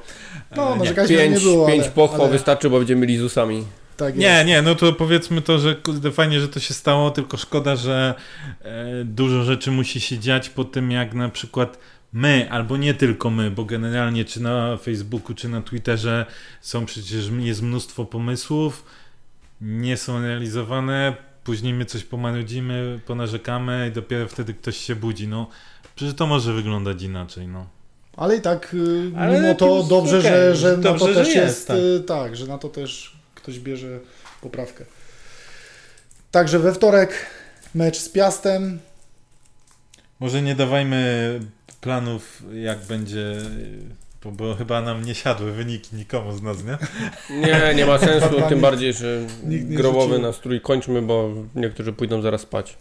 [0.55, 1.67] No, narzekaliśmy, że nie było.
[1.67, 2.32] Pięć ale, pochwał ale...
[2.32, 3.65] wystarczy, bo będziemy mieli ZUSami.
[3.97, 7.38] Tak nie, nie, no to powiedzmy to, że kurde, fajnie, że to się stało, tylko
[7.38, 8.13] szkoda, że
[8.61, 11.78] e, dużo rzeczy musi się dziać po tym, jak na przykład
[12.13, 16.26] my, albo nie tylko my, bo generalnie czy na Facebooku, czy na Twitterze
[16.61, 18.84] są przecież jest mnóstwo pomysłów,
[19.62, 25.28] nie są realizowane, później my coś pomarudzimy, ponarzekamy i dopiero wtedy ktoś się budzi.
[25.28, 25.47] No,
[25.95, 27.68] przecież to może wyglądać inaczej, no.
[28.18, 30.32] Ale i tak, y, Ale mimo to dobrze, okay.
[30.32, 31.78] że, że dobrze, na to też jest, jest tak.
[31.78, 33.99] Y, tak, że na to też ktoś bierze
[34.41, 34.86] poprawkę.
[36.32, 37.26] Także we wtorek
[37.76, 38.80] mecz z Piastem.
[40.20, 41.39] Może nie dawajmy
[41.82, 43.36] planów, jak będzie
[44.24, 46.78] bo, bo, chyba nam nie siadły wyniki nikomu z nas, nie?
[47.30, 52.78] Nie, nie ma sensu, tym bardziej, że grobowy nastrój kończmy, bo niektórzy pójdą zaraz spać.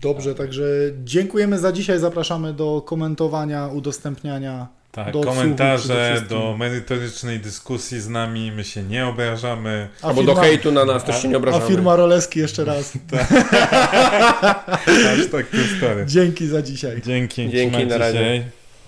[0.00, 0.64] Dobrze, także
[1.04, 1.98] dziękujemy za dzisiaj.
[1.98, 4.66] Zapraszamy do komentowania, udostępniania.
[4.92, 8.52] Tak, do komentarze, do merytorycznej dyskusji z nami.
[8.52, 9.88] My się nie obrażamy.
[10.02, 11.64] A Albo firma, do hejtu na nas a, też się nie obrażamy.
[11.64, 12.92] A firma Roleski jeszcze raz.
[13.10, 13.28] tak.
[15.32, 15.46] tak,
[16.06, 17.02] Dzięki za dzisiaj.
[17.02, 18.44] Dzięki, Dzięki na razie.